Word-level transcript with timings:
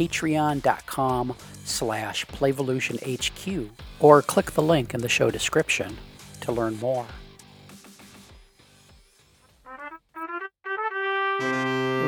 patreon.com 0.00 1.34
slash 1.64 2.24
playvolutionhq 2.26 3.68
or 3.98 4.22
click 4.22 4.52
the 4.52 4.62
link 4.62 4.94
in 4.94 5.00
the 5.02 5.08
show 5.08 5.30
description 5.30 5.98
to 6.40 6.50
learn 6.50 6.78
more. 6.80 7.06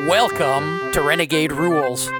Welcome 0.08 0.90
to 0.92 1.02
Renegade 1.02 1.52
Rules. 1.52 2.10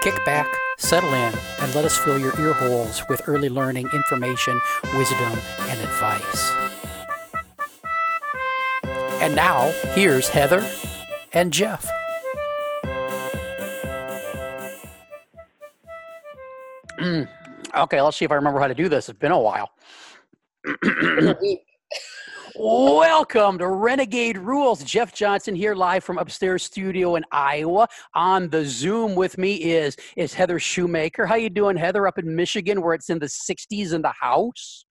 Kick 0.00 0.24
back, 0.24 0.46
settle 0.78 1.12
in, 1.12 1.34
and 1.60 1.74
let 1.74 1.84
us 1.84 1.98
fill 1.98 2.18
your 2.18 2.38
ear 2.40 2.54
holes 2.54 3.02
with 3.10 3.22
early 3.26 3.50
learning, 3.50 3.88
information, 3.92 4.58
wisdom, 4.94 5.38
and 5.60 5.80
advice. 5.80 6.52
And 9.20 9.34
now, 9.34 9.70
here's 9.94 10.28
Heather 10.28 10.66
and 11.32 11.52
Jeff. 11.52 11.86
okay, 17.76 18.00
let's 18.00 18.16
see 18.16 18.24
if 18.24 18.30
I 18.30 18.34
remember 18.34 18.60
how 18.60 18.68
to 18.68 18.74
do 18.74 18.88
this. 18.88 19.08
It's 19.08 19.18
been 19.18 19.32
a 19.32 19.40
while. 19.40 19.70
Welcome 22.56 23.58
to 23.58 23.68
Renegade 23.68 24.38
Rules. 24.38 24.84
Jeff 24.84 25.12
Johnson 25.12 25.56
here 25.56 25.74
live 25.74 26.04
from 26.04 26.18
upstairs 26.18 26.62
studio 26.62 27.16
in 27.16 27.24
Iowa. 27.32 27.88
On 28.14 28.48
the 28.48 28.64
Zoom 28.64 29.16
with 29.16 29.36
me 29.38 29.56
is 29.56 29.96
is 30.16 30.32
Heather 30.32 30.58
Shoemaker. 30.58 31.26
How 31.26 31.34
you 31.34 31.50
doing, 31.50 31.76
Heather? 31.76 32.06
Up 32.06 32.18
in 32.18 32.34
Michigan, 32.34 32.80
where 32.80 32.94
it's 32.94 33.10
in 33.10 33.18
the 33.18 33.26
60s 33.26 33.92
in 33.92 34.02
the 34.02 34.12
house. 34.20 34.84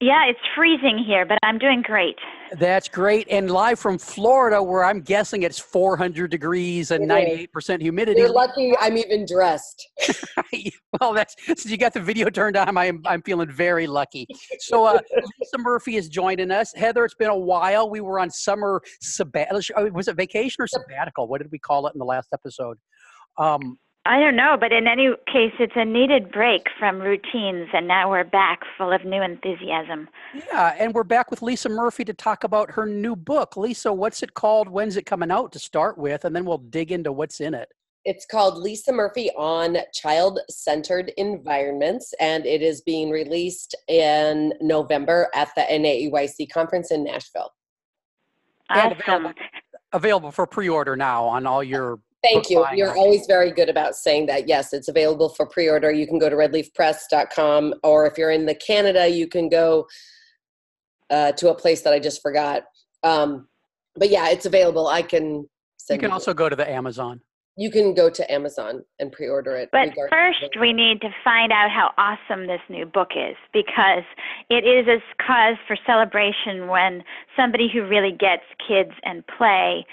Yeah, 0.00 0.26
it's 0.28 0.38
freezing 0.54 1.02
here, 1.04 1.26
but 1.26 1.38
I'm 1.42 1.58
doing 1.58 1.82
great. 1.82 2.16
That's 2.52 2.88
great. 2.88 3.26
And 3.30 3.50
live 3.50 3.78
from 3.78 3.98
Florida, 3.98 4.62
where 4.62 4.84
I'm 4.84 5.00
guessing 5.00 5.42
it's 5.42 5.58
400 5.58 6.30
degrees 6.30 6.90
and 6.90 7.08
98% 7.08 7.80
humidity. 7.80 8.20
You're 8.20 8.32
lucky 8.32 8.72
I'm 8.80 8.96
even 8.96 9.26
dressed. 9.26 9.88
well, 11.00 11.12
that's 11.12 11.34
since 11.44 11.66
you 11.66 11.76
got 11.76 11.92
the 11.92 12.00
video 12.00 12.30
turned 12.30 12.56
on. 12.56 12.76
I'm 12.76 13.02
I'm 13.04 13.22
feeling 13.22 13.50
very 13.50 13.86
lucky. 13.86 14.26
So 14.60 14.84
uh, 14.84 14.98
Lisa 15.14 15.58
Murphy 15.58 15.96
is 15.96 16.08
joining 16.08 16.50
us. 16.50 16.72
Heather, 16.74 17.04
it's 17.04 17.14
been 17.14 17.30
a 17.30 17.36
while. 17.36 17.90
We 17.90 18.00
were 18.00 18.20
on 18.20 18.30
summer 18.30 18.80
sabbatical. 19.00 19.90
Was 19.90 20.08
it 20.08 20.16
vacation 20.16 20.62
or 20.62 20.66
sabbatical? 20.66 21.28
What 21.28 21.42
did 21.42 21.50
we 21.50 21.58
call 21.58 21.86
it 21.86 21.94
in 21.94 21.98
the 21.98 22.04
last 22.04 22.28
episode? 22.32 22.78
Um, 23.38 23.78
I 24.08 24.18
don't 24.20 24.36
know, 24.36 24.56
but 24.58 24.72
in 24.72 24.86
any 24.86 25.10
case, 25.30 25.52
it's 25.58 25.74
a 25.76 25.84
needed 25.84 26.32
break 26.32 26.62
from 26.78 26.98
routines, 26.98 27.68
and 27.74 27.86
now 27.86 28.08
we're 28.08 28.24
back 28.24 28.60
full 28.78 28.90
of 28.90 29.04
new 29.04 29.20
enthusiasm. 29.20 30.08
Yeah, 30.34 30.74
and 30.78 30.94
we're 30.94 31.04
back 31.04 31.30
with 31.30 31.42
Lisa 31.42 31.68
Murphy 31.68 32.06
to 32.06 32.14
talk 32.14 32.42
about 32.42 32.70
her 32.70 32.86
new 32.86 33.14
book. 33.14 33.58
Lisa, 33.58 33.92
what's 33.92 34.22
it 34.22 34.32
called? 34.32 34.70
When's 34.70 34.96
it 34.96 35.04
coming 35.04 35.30
out 35.30 35.52
to 35.52 35.58
start 35.58 35.98
with? 35.98 36.24
And 36.24 36.34
then 36.34 36.46
we'll 36.46 36.56
dig 36.56 36.90
into 36.90 37.12
what's 37.12 37.42
in 37.42 37.52
it. 37.52 37.68
It's 38.06 38.24
called 38.24 38.56
Lisa 38.56 38.92
Murphy 38.92 39.28
on 39.36 39.76
Child 39.92 40.40
Centered 40.48 41.12
Environments, 41.18 42.14
and 42.18 42.46
it 42.46 42.62
is 42.62 42.80
being 42.80 43.10
released 43.10 43.74
in 43.88 44.54
November 44.62 45.28
at 45.34 45.50
the 45.54 45.66
NAEYC 45.70 46.50
conference 46.50 46.90
in 46.90 47.04
Nashville. 47.04 47.52
Awesome. 48.70 48.92
Available, 48.92 49.34
available 49.92 50.30
for 50.30 50.46
pre 50.46 50.70
order 50.70 50.96
now 50.96 51.26
on 51.26 51.46
all 51.46 51.62
your 51.62 52.00
Thank 52.22 52.50
you. 52.50 52.64
You're 52.74 52.96
always 52.96 53.26
very 53.26 53.52
good 53.52 53.68
about 53.68 53.94
saying 53.94 54.26
that. 54.26 54.48
Yes, 54.48 54.72
it's 54.72 54.88
available 54.88 55.28
for 55.28 55.46
pre-order. 55.46 55.92
You 55.92 56.06
can 56.06 56.18
go 56.18 56.28
to 56.28 56.34
redleafpress.com 56.34 57.74
or 57.84 58.06
if 58.06 58.18
you're 58.18 58.32
in 58.32 58.46
the 58.46 58.56
Canada, 58.56 59.08
you 59.08 59.28
can 59.28 59.48
go 59.48 59.86
uh, 61.10 61.32
to 61.32 61.50
a 61.50 61.54
place 61.54 61.82
that 61.82 61.92
I 61.92 62.00
just 62.00 62.20
forgot. 62.20 62.64
Um, 63.04 63.48
but 63.94 64.10
yeah, 64.10 64.30
it's 64.30 64.46
available. 64.46 64.88
I 64.88 65.02
can 65.02 65.48
You 65.90 65.98
can 65.98 66.10
also 66.10 66.34
go 66.34 66.48
to 66.48 66.56
the 66.56 66.68
Amazon. 66.68 67.20
You 67.56 67.72
can 67.72 67.92
go 67.92 68.08
to 68.08 68.32
Amazon 68.32 68.84
and 69.00 69.10
pre-order 69.10 69.56
it. 69.56 69.70
But 69.72 69.88
first, 70.10 70.56
we 70.60 70.72
need 70.72 71.00
to 71.00 71.08
find 71.24 71.50
out 71.50 71.70
how 71.72 71.90
awesome 71.98 72.46
this 72.46 72.60
new 72.68 72.86
book 72.86 73.10
is 73.16 73.34
because 73.52 74.04
it 74.48 74.64
is 74.64 74.86
a 74.86 75.02
cause 75.20 75.56
for 75.66 75.76
celebration 75.84 76.68
when 76.68 77.02
somebody 77.36 77.68
who 77.68 77.82
really 77.82 78.12
gets 78.12 78.44
kids 78.66 78.92
and 79.02 79.24
play 79.26 79.84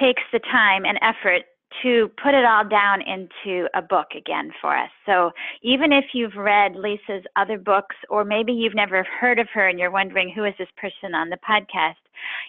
takes 0.00 0.22
the 0.32 0.40
time 0.40 0.84
and 0.84 0.98
effort 1.00 1.42
to 1.82 2.10
put 2.22 2.34
it 2.34 2.44
all 2.44 2.68
down 2.68 3.00
into 3.02 3.68
a 3.74 3.82
book 3.82 4.08
again 4.16 4.52
for 4.60 4.76
us. 4.76 4.90
So 5.06 5.30
even 5.62 5.92
if 5.92 6.06
you've 6.14 6.36
read 6.36 6.74
Lisa's 6.74 7.24
other 7.36 7.58
books, 7.58 7.96
or 8.08 8.24
maybe 8.24 8.52
you've 8.52 8.74
never 8.74 9.04
heard 9.04 9.38
of 9.38 9.48
her 9.54 9.68
and 9.68 9.78
you're 9.78 9.90
wondering 9.90 10.32
who 10.34 10.44
is 10.44 10.54
this 10.58 10.68
person 10.76 11.14
on 11.14 11.30
the 11.30 11.38
podcast, 11.48 11.94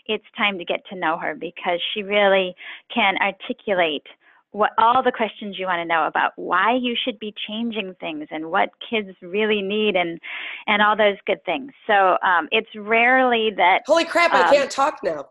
it's 0.08 0.26
time 0.38 0.58
to 0.58 0.66
get 0.66 0.82
to 0.90 0.96
know 0.96 1.18
her 1.18 1.36
because 1.36 1.80
she 1.94 2.04
really 2.04 2.56
can 2.94 3.16
articulate 3.18 4.04
what 4.52 4.72
all 4.78 5.02
the 5.02 5.12
questions 5.12 5.58
you 5.58 5.66
want 5.66 5.80
to 5.80 5.86
know 5.86 6.06
about 6.06 6.32
why 6.36 6.78
you 6.80 6.96
should 7.04 7.18
be 7.18 7.34
changing 7.48 7.96
things 8.00 8.28
and 8.30 8.52
what 8.52 8.70
kids 8.88 9.10
really 9.22 9.62
need 9.64 9.96
and 9.96 10.20
and 10.68 10.82
all 10.82 10.96
those 10.96 11.18
good 11.26 11.44
things. 11.44 11.72
So 11.88 12.18
um, 12.24 12.48
it's 12.52 12.70
rarely 12.76 13.50
that. 13.58 13.82
Holy 13.88 14.06
crap! 14.06 14.32
Um, 14.32 14.46
I 14.46 14.56
can't 14.56 14.70
talk 14.70 15.00
now. 15.04 15.30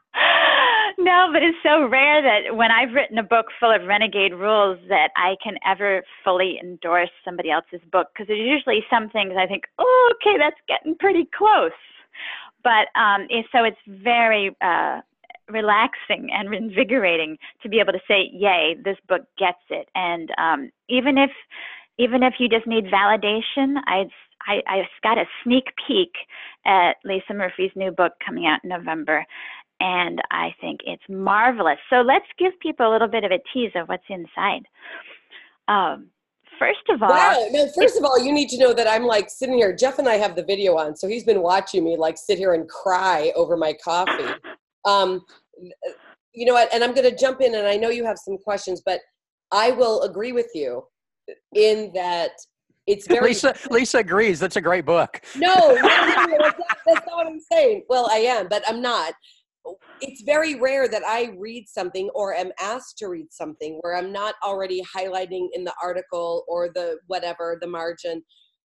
no, 0.99 1.31
but 1.33 1.43
it's 1.43 1.59
so 1.63 1.89
rare 1.89 2.21
that 2.23 2.57
when 2.57 2.71
I've 2.71 2.93
written 2.93 3.19
a 3.19 3.23
book 3.23 3.47
full 3.61 3.75
of 3.75 3.87
renegade 3.87 4.35
rules 4.35 4.79
that 4.89 5.11
I 5.17 5.37
can 5.43 5.55
ever 5.67 6.03
fully 6.25 6.59
endorse 6.63 7.11
somebody 7.25 7.51
else's 7.51 7.81
book 7.91 8.09
because 8.13 8.27
there's 8.29 8.41
usually 8.41 8.85
some 8.91 9.09
things 9.09 9.35
I 9.39 9.47
think, 9.47 9.65
oh, 9.79 10.13
okay, 10.17 10.37
that's 10.39 10.61
getting 10.67 10.97
pretty 10.97 11.29
close. 11.37 11.71
But 12.65 12.91
um, 12.99 13.29
so 13.53 13.65
it's 13.65 13.79
very 13.87 14.55
uh, 14.61 15.01
relaxing 15.49 16.29
and 16.33 16.53
invigorating 16.53 17.39
to 17.63 17.69
be 17.69 17.79
able 17.79 17.93
to 17.93 18.01
say, 18.09 18.29
"Yay, 18.33 18.77
this 18.85 18.97
book 19.09 19.23
gets 19.39 19.63
it." 19.71 19.89
And 19.95 20.31
um, 20.37 20.71
even 20.89 21.17
if 21.17 21.31
even 21.99 22.23
if 22.23 22.35
you 22.39 22.49
just 22.49 22.67
need 22.67 22.87
validation, 22.87 23.77
I'd 23.87 24.11
I, 24.47 24.63
I 24.67 24.83
got 25.03 25.19
a 25.19 25.25
sneak 25.45 25.65
peek 25.87 26.13
at 26.67 26.97
Lisa 27.05 27.35
Murphy's 27.35 27.71
new 27.77 27.91
book 27.91 28.13
coming 28.25 28.47
out 28.47 28.61
in 28.65 28.71
November, 28.71 29.27
and 29.81 30.21
I 30.31 30.55
think 30.61 30.81
it's 30.85 31.03
marvelous. 31.09 31.79
So 31.91 31.97
let's 31.97 32.27
give 32.39 32.53
people 32.61 32.91
a 32.91 32.93
little 32.93 33.09
bit 33.09 33.25
of 33.25 33.31
a 33.31 33.39
tease 33.53 33.73
of 33.75 33.89
what's 33.89 34.05
inside. 34.09 34.63
Um, 35.69 36.09
first 36.59 36.81
of 36.91 37.03
all, 37.03 37.11
wow. 37.11 37.47
No, 37.51 37.69
first 37.77 37.97
of 37.97 38.05
all, 38.05 38.23
you 38.23 38.33
need 38.33 38.49
to 38.51 38.59
know 38.59 38.73
that 38.73 38.89
I'm 38.89 39.05
like 39.05 39.31
sitting 39.31 39.57
here. 39.57 39.75
Jeff 39.75 39.99
and 39.99 40.09
I 40.09 40.15
have 40.15 40.35
the 40.35 40.45
video 40.45 40.77
on, 40.77 40.97
so 40.97 41.07
he's 41.07 41.25
been 41.25 41.43
watching 41.43 41.85
me 41.85 41.97
like 41.97 42.19
sit 42.19 42.39
here 42.39 42.55
and 42.55 42.69
cry 42.69 43.33
over 43.37 43.57
my 43.57 43.75
coffee. 43.85 44.33
Um, 44.85 45.23
you 46.33 46.47
know 46.47 46.55
what? 46.55 46.73
And 46.73 46.83
I'm 46.83 46.95
going 46.95 47.11
to 47.11 47.15
jump 47.15 47.43
in, 47.43 47.57
and 47.57 47.67
I 47.67 47.77
know 47.77 47.91
you 47.91 48.07
have 48.07 48.17
some 48.17 48.39
questions, 48.39 48.81
but 48.87 49.01
I 49.51 49.73
will 49.73 50.03
agree 50.03 50.33
with 50.33 50.47
you 50.55 50.85
in 51.55 51.91
that 51.95 52.31
it's 52.87 53.07
very 53.07 53.29
Lisa. 53.29 53.55
Lisa 53.71 53.99
agrees. 53.99 54.39
That's 54.39 54.57
a 54.57 54.61
great 54.63 54.87
book. 54.87 55.21
No, 55.37 55.55
no, 55.55 55.75
no, 55.75 55.83
that's, 55.83 56.59
not, 56.59 56.79
that's 56.87 57.07
not 57.07 57.17
what 57.17 57.27
I'm 57.27 57.41
saying. 57.41 57.85
Well, 57.89 58.09
I 58.11 58.19
am, 58.19 58.49
but 58.49 58.63
I'm 58.67 58.81
not 58.81 59.13
it's 60.01 60.23
very 60.23 60.55
rare 60.55 60.89
that 60.89 61.03
I 61.07 61.35
read 61.39 61.69
something 61.69 62.11
or 62.15 62.35
am 62.35 62.53
asked 62.61 62.99
to 62.99 63.09
read 63.09 63.33
something 63.33 63.79
where 63.81 63.97
I'm 63.97 64.13
not 64.13 64.35
already 64.45 64.83
highlighting 64.83 65.49
in 65.53 65.65
the 65.65 65.75
article 65.83 66.45
or 66.49 66.69
the 66.75 66.99
whatever 67.07 67.59
the 67.61 67.67
margin, 67.67 68.23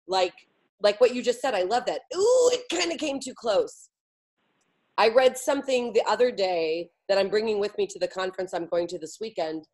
like 0.06 0.34
like 0.80 1.00
what 1.00 1.14
you 1.14 1.22
just 1.22 1.40
said. 1.40 1.54
I 1.54 1.62
love 1.62 1.84
that. 1.86 2.02
Ooh, 2.14 2.50
it 2.52 2.62
kind 2.70 2.92
of 2.92 2.98
came 2.98 3.20
too 3.20 3.34
close. 3.34 3.90
I 4.96 5.08
read 5.08 5.38
something 5.38 5.92
the 5.92 6.04
other 6.08 6.30
day 6.30 6.90
that 7.08 7.18
I'm 7.18 7.28
bringing 7.28 7.60
with 7.60 7.76
me 7.78 7.86
to 7.86 7.98
the 7.98 8.08
conference 8.08 8.52
I'm 8.52 8.66
going 8.66 8.86
to 8.88 8.98
this 8.98 9.18
weekend, 9.20 9.66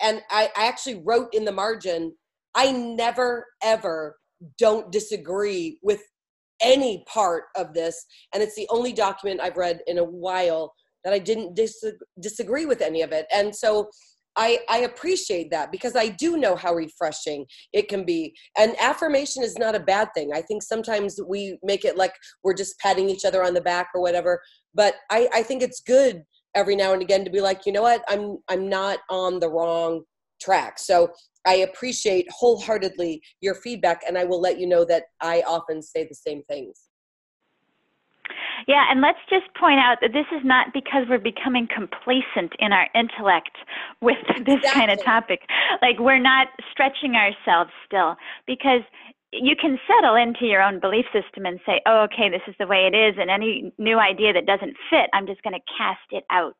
and 0.00 0.22
I, 0.30 0.50
I 0.56 0.66
actually 0.66 1.02
wrote 1.04 1.32
in 1.32 1.44
the 1.44 1.52
margin, 1.52 2.14
I 2.54 2.72
never 2.72 3.46
ever 3.62 4.16
don't 4.58 4.90
disagree 4.92 5.78
with 5.82 6.02
any 6.60 7.04
part 7.06 7.44
of 7.54 7.74
this 7.74 8.06
and 8.32 8.42
it's 8.42 8.54
the 8.54 8.66
only 8.70 8.92
document 8.92 9.40
i've 9.42 9.56
read 9.56 9.80
in 9.86 9.98
a 9.98 10.04
while 10.04 10.72
that 11.06 11.14
i 11.14 11.18
didn't 11.18 11.54
dis- 11.54 11.84
disagree 12.20 12.66
with 12.66 12.82
any 12.82 13.00
of 13.00 13.12
it 13.12 13.26
and 13.32 13.56
so 13.56 13.88
I, 14.38 14.58
I 14.68 14.80
appreciate 14.80 15.50
that 15.52 15.72
because 15.72 15.96
I 15.96 16.08
do 16.08 16.36
know 16.36 16.56
how 16.56 16.74
refreshing 16.74 17.46
it 17.72 17.88
can 17.88 18.04
be. 18.04 18.36
And 18.58 18.76
affirmation 18.78 19.42
is 19.42 19.56
not 19.56 19.74
a 19.74 19.80
bad 19.80 20.08
thing. 20.14 20.32
I 20.34 20.42
think 20.42 20.62
sometimes 20.62 21.18
we 21.26 21.58
make 21.62 21.86
it 21.86 21.96
like 21.96 22.12
we're 22.44 22.52
just 22.52 22.78
patting 22.78 23.08
each 23.08 23.24
other 23.24 23.42
on 23.42 23.54
the 23.54 23.62
back 23.62 23.88
or 23.94 24.02
whatever. 24.02 24.42
But 24.74 24.96
I, 25.10 25.30
I 25.32 25.42
think 25.42 25.62
it's 25.62 25.80
good 25.80 26.22
every 26.56 26.74
now 26.74 26.94
and 26.94 27.02
again 27.02 27.24
to 27.24 27.30
be 27.30 27.40
like 27.40 27.66
you 27.66 27.72
know 27.72 27.82
what 27.82 28.02
i'm 28.08 28.38
i'm 28.48 28.68
not 28.68 28.98
on 29.10 29.38
the 29.38 29.48
wrong 29.48 30.02
track 30.40 30.78
so 30.78 31.08
i 31.46 31.54
appreciate 31.56 32.26
wholeheartedly 32.30 33.20
your 33.42 33.54
feedback 33.54 34.02
and 34.08 34.18
i 34.18 34.24
will 34.24 34.40
let 34.40 34.58
you 34.58 34.66
know 34.66 34.84
that 34.84 35.04
i 35.20 35.42
often 35.46 35.82
say 35.82 36.04
the 36.08 36.14
same 36.14 36.42
things 36.48 36.84
yeah, 38.66 38.86
and 38.90 39.00
let's 39.00 39.18
just 39.30 39.46
point 39.54 39.78
out 39.78 39.98
that 40.00 40.12
this 40.12 40.26
is 40.36 40.44
not 40.44 40.72
because 40.72 41.06
we're 41.08 41.18
becoming 41.18 41.68
complacent 41.72 42.52
in 42.58 42.72
our 42.72 42.88
intellect 42.94 43.56
with 44.00 44.18
this 44.44 44.56
exactly. 44.56 44.70
kind 44.70 44.90
of 44.90 45.02
topic. 45.04 45.40
Like 45.80 45.98
we're 45.98 46.18
not 46.18 46.48
stretching 46.72 47.14
ourselves 47.14 47.70
still 47.86 48.16
because 48.46 48.82
you 49.32 49.54
can 49.56 49.78
settle 49.86 50.14
into 50.14 50.46
your 50.46 50.62
own 50.62 50.80
belief 50.80 51.06
system 51.12 51.46
and 51.46 51.60
say, 51.66 51.80
oh, 51.86 52.06
okay, 52.10 52.28
this 52.28 52.42
is 52.46 52.54
the 52.58 52.66
way 52.66 52.90
it 52.90 52.96
is, 52.96 53.16
and 53.18 53.30
any 53.30 53.72
new 53.78 53.98
idea 53.98 54.32
that 54.32 54.46
doesn't 54.46 54.76
fit, 54.90 55.10
I'm 55.12 55.26
just 55.26 55.42
going 55.42 55.54
to 55.54 55.64
cast 55.78 56.06
it 56.10 56.24
out. 56.30 56.56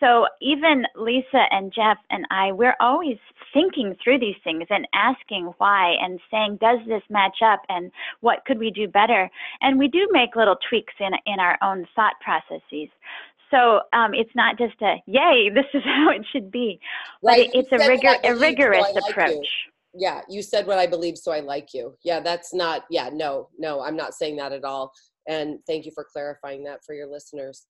So 0.00 0.26
even 0.40 0.84
Lisa 0.94 1.44
and 1.50 1.72
Jeff 1.72 1.98
and 2.10 2.24
I, 2.30 2.52
we're 2.52 2.76
always 2.80 3.16
thinking 3.52 3.96
through 4.02 4.20
these 4.20 4.36
things 4.44 4.64
and 4.70 4.86
asking 4.94 5.52
why 5.58 5.96
and 6.00 6.20
saying, 6.30 6.58
does 6.60 6.78
this 6.86 7.02
match 7.10 7.38
up 7.44 7.62
and 7.68 7.90
what 8.20 8.44
could 8.46 8.58
we 8.58 8.70
do 8.70 8.86
better? 8.86 9.28
And 9.60 9.78
we 9.78 9.88
do 9.88 10.06
make 10.12 10.36
little 10.36 10.56
tweaks 10.68 10.94
in, 11.00 11.12
in 11.26 11.40
our 11.40 11.58
own 11.62 11.86
thought 11.96 12.14
processes. 12.20 12.88
So 13.50 13.80
um, 13.92 14.14
it's 14.14 14.34
not 14.36 14.58
just 14.58 14.80
a 14.82 14.96
yay, 15.06 15.50
this 15.52 15.64
is 15.74 15.82
how 15.84 16.10
it 16.10 16.24
should 16.32 16.50
be, 16.50 16.78
right. 17.22 17.50
but 17.52 17.58
it's 17.58 17.72
a, 17.72 17.88
rigor, 17.88 18.14
a 18.22 18.34
rigorous 18.36 18.86
so 18.86 18.92
like 18.92 19.10
approach. 19.10 19.34
You 19.34 19.72
yeah 19.94 20.20
you 20.28 20.42
said 20.42 20.66
what 20.66 20.78
i 20.78 20.86
believe 20.86 21.16
so 21.16 21.32
i 21.32 21.40
like 21.40 21.72
you 21.72 21.96
yeah 22.04 22.20
that's 22.20 22.52
not 22.52 22.84
yeah 22.90 23.08
no 23.10 23.48
no 23.58 23.82
i'm 23.82 23.96
not 23.96 24.12
saying 24.12 24.36
that 24.36 24.52
at 24.52 24.62
all 24.62 24.92
and 25.26 25.58
thank 25.66 25.86
you 25.86 25.92
for 25.94 26.04
clarifying 26.04 26.62
that 26.62 26.84
for 26.84 26.94
your 26.94 27.06
listeners 27.06 27.66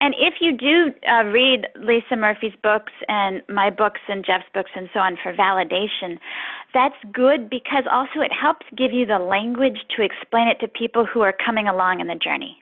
and 0.00 0.14
if 0.18 0.34
you 0.40 0.56
do 0.56 0.92
uh, 1.08 1.24
read 1.24 1.66
Lisa 1.76 2.16
Murphy's 2.16 2.54
books 2.62 2.92
and 3.08 3.42
my 3.48 3.70
books 3.70 4.00
and 4.08 4.24
Jeff's 4.24 4.44
books 4.52 4.70
and 4.74 4.88
so 4.92 5.00
on 5.00 5.16
for 5.22 5.32
validation, 5.32 6.18
that's 6.74 6.96
good 7.12 7.48
because 7.48 7.84
also 7.90 8.20
it 8.20 8.32
helps 8.32 8.66
give 8.76 8.92
you 8.92 9.06
the 9.06 9.18
language 9.18 9.78
to 9.96 10.02
explain 10.02 10.48
it 10.48 10.58
to 10.60 10.68
people 10.68 11.06
who 11.06 11.20
are 11.20 11.34
coming 11.44 11.68
along 11.68 12.00
in 12.00 12.06
the 12.06 12.14
journey. 12.14 12.58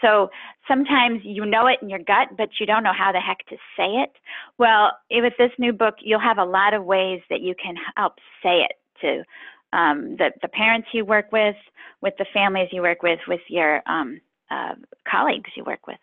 So 0.00 0.30
sometimes 0.66 1.20
you 1.24 1.44
know 1.44 1.66
it 1.66 1.78
in 1.82 1.88
your 1.88 1.98
gut, 1.98 2.28
but 2.36 2.50
you 2.60 2.66
don't 2.66 2.82
know 2.82 2.92
how 2.96 3.12
the 3.12 3.20
heck 3.20 3.38
to 3.48 3.56
say 3.76 4.02
it. 4.02 4.12
Well, 4.58 4.92
with 5.10 5.34
this 5.38 5.50
new 5.58 5.72
book, 5.72 5.96
you'll 6.00 6.20
have 6.20 6.38
a 6.38 6.44
lot 6.44 6.74
of 6.74 6.84
ways 6.84 7.20
that 7.30 7.40
you 7.40 7.54
can 7.60 7.74
help 7.96 8.14
say 8.42 8.62
it 8.62 8.72
to 9.00 9.24
um, 9.76 10.16
the, 10.16 10.30
the 10.42 10.48
parents 10.48 10.88
you 10.92 11.04
work 11.04 11.30
with, 11.32 11.56
with 12.00 12.14
the 12.18 12.26
families 12.32 12.68
you 12.72 12.82
work 12.82 13.02
with, 13.02 13.18
with 13.26 13.40
your 13.48 13.82
um, 13.86 14.20
uh, 14.50 14.74
colleagues 15.08 15.50
you 15.56 15.64
work 15.64 15.86
with. 15.86 15.98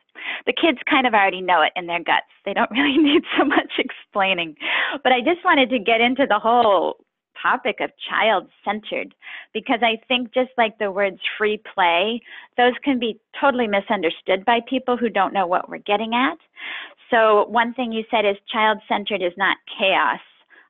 The 0.46 0.54
kids 0.54 0.80
kind 0.90 1.06
of 1.08 1.14
already 1.14 1.42
know 1.42 1.62
it 1.62 1.72
in 1.76 1.88
their 1.88 2.04
guts. 2.04 2.26
They 2.46 2.54
don't 2.54 2.72
really 2.78 2.98
need 2.98 3.24
so 3.38 3.46
much 3.46 3.74
explaining. 3.78 4.56
But 5.04 5.12
I 5.12 5.20
just 5.20 5.44
wanted 5.44 5.70
to 5.70 5.80
get 5.80 6.02
into 6.02 6.26
the 6.28 6.40
whole 6.40 6.98
topic 7.42 7.78
of 7.82 7.92
child 8.10 8.48
centered 8.64 9.14
because 9.54 9.80
I 9.82 10.00
think 10.08 10.34
just 10.34 10.52
like 10.58 10.78
the 10.78 10.92
words 10.92 11.20
free 11.38 11.62
play, 11.74 12.22
those 12.58 12.74
can 12.84 13.00
be 13.00 13.20
totally 13.40 13.68
misunderstood 13.68 14.46
by 14.46 14.60
people 14.68 14.98
who 14.98 15.10
don't 15.10 15.34
know 15.34 15.46
what 15.46 15.70
we're 15.70 15.78
getting 15.80 16.14
at. 16.14 16.38
So, 17.12 17.46
one 17.50 17.74
thing 17.74 17.92
you 17.92 18.04
said 18.10 18.26
is 18.26 18.36
child 18.52 18.80
centered 18.88 19.22
is 19.22 19.34
not 19.38 19.58
chaos. 19.78 20.20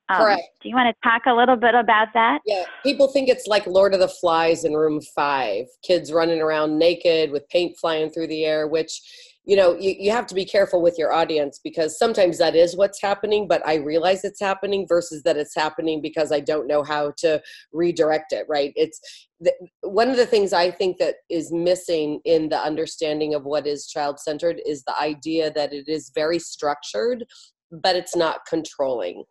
Um, 0.09 0.17
Correct. 0.17 0.43
Do 0.61 0.69
you 0.69 0.75
want 0.75 0.95
to 0.95 1.09
talk 1.09 1.23
a 1.25 1.33
little 1.33 1.55
bit 1.55 1.73
about 1.73 2.09
that? 2.13 2.39
Yeah, 2.45 2.65
people 2.83 3.07
think 3.07 3.27
it's 3.27 3.47
like 3.47 3.65
Lord 3.65 3.93
of 3.93 3.99
the 3.99 4.07
Flies 4.07 4.63
in 4.63 4.73
room 4.73 5.01
five 5.15 5.65
kids 5.83 6.11
running 6.11 6.41
around 6.41 6.77
naked 6.77 7.31
with 7.31 7.47
paint 7.49 7.75
flying 7.79 8.11
through 8.11 8.27
the 8.27 8.45
air, 8.45 8.67
which 8.67 9.01
you 9.45 9.55
know 9.55 9.75
you, 9.79 9.95
you 9.97 10.11
have 10.11 10.27
to 10.27 10.35
be 10.35 10.45
careful 10.45 10.81
with 10.81 10.97
your 10.97 11.13
audience 11.13 11.59
because 11.63 11.97
sometimes 11.97 12.37
that 12.37 12.55
is 12.55 12.75
what's 12.75 13.01
happening 13.01 13.47
but 13.47 13.65
i 13.65 13.75
realize 13.75 14.23
it's 14.23 14.39
happening 14.39 14.85
versus 14.87 15.23
that 15.23 15.37
it's 15.37 15.55
happening 15.55 16.01
because 16.01 16.31
i 16.31 16.39
don't 16.39 16.67
know 16.67 16.83
how 16.83 17.13
to 17.17 17.41
redirect 17.71 18.31
it 18.31 18.45
right 18.49 18.73
it's 18.75 18.99
the, 19.39 19.53
one 19.81 20.09
of 20.09 20.17
the 20.17 20.25
things 20.25 20.51
i 20.51 20.69
think 20.69 20.97
that 20.97 21.15
is 21.29 21.51
missing 21.51 22.19
in 22.25 22.49
the 22.49 22.57
understanding 22.57 23.33
of 23.33 23.43
what 23.43 23.67
is 23.67 23.87
child 23.87 24.19
centered 24.19 24.59
is 24.65 24.83
the 24.83 24.99
idea 24.99 25.51
that 25.51 25.73
it 25.73 25.87
is 25.87 26.11
very 26.13 26.39
structured 26.39 27.23
but 27.71 27.95
it's 27.95 28.15
not 28.15 28.39
controlling 28.47 29.23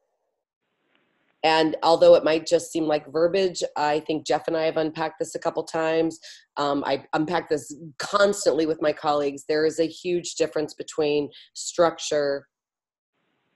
and 1.45 1.77
although 1.83 2.15
it 2.15 2.25
might 2.25 2.47
just 2.47 2.73
seem 2.73 2.85
like 2.85 3.13
verbiage, 3.13 3.63
I 3.77 4.01
think 4.01 4.27
Jeff 4.27 4.49
and 4.49 4.57
I 4.57 4.65
have 4.65 4.79
unpacked 4.79 5.19
this 5.19 5.35
a 5.35 5.39
couple 5.39 5.63
times. 5.63 6.19
Um, 6.57 6.83
I 6.87 7.05
unpack 7.13 7.51
this 7.51 7.73
constantly 7.99 8.65
with 8.65 8.81
my 8.81 8.95
colleagues. 8.95 9.45
There 9.47 9.67
is 9.67 9.79
a 9.79 9.87
huge 9.87 10.37
difference 10.37 10.73
between 10.73 11.29
structure, 11.53 12.49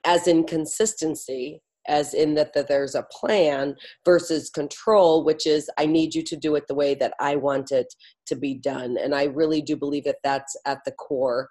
as 0.05 0.29
in 0.29 0.45
consistency, 0.45 1.63
as 1.89 2.13
in 2.13 2.35
that, 2.35 2.53
that 2.53 2.69
there's 2.69 2.95
a 2.95 3.07
plan, 3.11 3.75
versus 4.05 4.51
control, 4.51 5.25
which 5.25 5.47
is 5.47 5.71
I 5.79 5.87
need 5.87 6.15
you 6.15 6.23
to 6.25 6.37
do 6.37 6.57
it 6.57 6.67
the 6.69 6.75
way 6.75 6.95
that 6.97 7.15
I 7.19 7.37
want 7.37 7.73
it 7.73 7.87
to 8.27 8.37
be 8.37 8.53
done. 8.53 8.99
And 9.03 9.15
I 9.15 9.25
really 9.25 9.63
do 9.63 9.77
believe 9.77 10.05
that 10.05 10.19
that's 10.23 10.55
at 10.67 10.81
the 10.85 10.93
core 10.93 11.49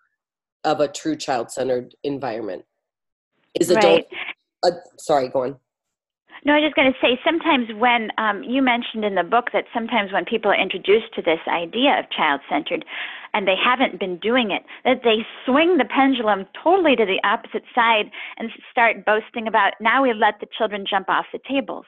of 0.63 0.81
a 0.81 0.87
true 0.87 1.15
child 1.15 1.49
centered 1.49 1.95
environment. 2.03 2.63
Is 3.59 3.71
adult. 3.71 4.05
Right. 4.63 4.73
Uh, 4.73 4.77
sorry, 4.99 5.29
go 5.29 5.43
on. 5.43 5.55
No, 6.45 6.53
I 6.53 6.59
was 6.59 6.65
just 6.65 6.75
going 6.75 6.91
to 6.91 6.99
say 7.01 7.19
sometimes 7.25 7.67
when 7.75 8.09
um, 8.17 8.43
you 8.43 8.61
mentioned 8.61 9.03
in 9.03 9.15
the 9.15 9.23
book 9.23 9.49
that 9.53 9.65
sometimes 9.73 10.11
when 10.11 10.25
people 10.25 10.51
are 10.51 10.59
introduced 10.59 11.13
to 11.15 11.21
this 11.21 11.39
idea 11.47 11.99
of 11.99 12.09
child 12.09 12.41
centered 12.49 12.85
and 13.33 13.47
they 13.47 13.55
haven't 13.55 13.99
been 13.99 14.17
doing 14.17 14.51
it, 14.51 14.63
that 14.85 15.01
they 15.03 15.25
swing 15.45 15.77
the 15.77 15.85
pendulum 15.85 16.45
totally 16.63 16.95
to 16.95 17.05
the 17.05 17.19
opposite 17.27 17.63
side 17.73 18.11
and 18.37 18.49
start 18.71 19.05
boasting 19.05 19.47
about 19.47 19.73
now 19.81 20.03
we 20.03 20.13
let 20.13 20.39
the 20.39 20.47
children 20.57 20.85
jump 20.89 21.09
off 21.09 21.25
the 21.33 21.39
tables. 21.47 21.85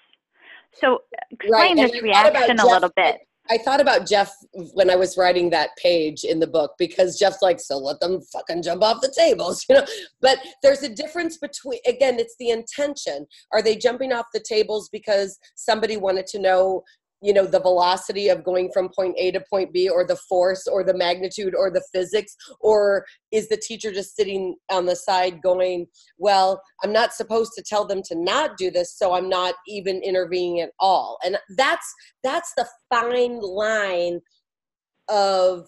So 0.73 1.03
explain 1.31 1.77
right. 1.77 1.91
this 1.91 2.01
reaction 2.01 2.59
a 2.59 2.65
little 2.65 2.91
bit. 2.95 3.21
I 3.51 3.57
thought 3.57 3.81
about 3.81 4.07
Jeff 4.07 4.31
when 4.73 4.89
I 4.89 4.95
was 4.95 5.17
writing 5.17 5.49
that 5.49 5.71
page 5.81 6.23
in 6.23 6.39
the 6.39 6.47
book 6.47 6.73
because 6.77 7.17
Jeff's 7.17 7.41
like, 7.41 7.59
so 7.59 7.77
let 7.77 7.99
them 7.99 8.21
fucking 8.31 8.61
jump 8.61 8.83
off 8.83 9.01
the 9.01 9.13
tables, 9.17 9.65
you 9.69 9.75
know. 9.75 9.85
But 10.21 10.37
there's 10.61 10.83
a 10.83 10.93
difference 10.93 11.37
between 11.37 11.79
again, 11.87 12.19
it's 12.19 12.35
the 12.39 12.51
intention. 12.51 13.25
Are 13.51 13.61
they 13.61 13.75
jumping 13.75 14.13
off 14.13 14.25
the 14.33 14.43
tables 14.47 14.89
because 14.91 15.39
somebody 15.55 15.97
wanted 15.97 16.27
to 16.27 16.39
know 16.39 16.83
you 17.21 17.33
know 17.33 17.45
the 17.45 17.59
velocity 17.59 18.29
of 18.29 18.43
going 18.43 18.69
from 18.71 18.89
point 18.89 19.15
a 19.17 19.31
to 19.31 19.43
point 19.49 19.73
b 19.73 19.89
or 19.89 20.05
the 20.05 20.15
force 20.15 20.67
or 20.67 20.83
the 20.83 20.97
magnitude 20.97 21.53
or 21.55 21.69
the 21.69 21.83
physics 21.93 22.35
or 22.59 23.05
is 23.31 23.49
the 23.49 23.57
teacher 23.57 23.91
just 23.91 24.15
sitting 24.15 24.55
on 24.71 24.85
the 24.85 24.95
side 24.95 25.41
going 25.41 25.85
well 26.17 26.61
i'm 26.83 26.93
not 26.93 27.13
supposed 27.13 27.51
to 27.55 27.63
tell 27.63 27.85
them 27.85 28.01
to 28.03 28.15
not 28.15 28.57
do 28.57 28.71
this 28.71 28.97
so 28.97 29.13
i'm 29.13 29.29
not 29.29 29.55
even 29.67 30.01
intervening 30.01 30.59
at 30.61 30.71
all. 30.79 31.17
And 31.23 31.37
that's 31.57 31.93
that's 32.23 32.53
the 32.55 32.67
fine 32.89 33.39
line 33.39 34.19
of 35.07 35.67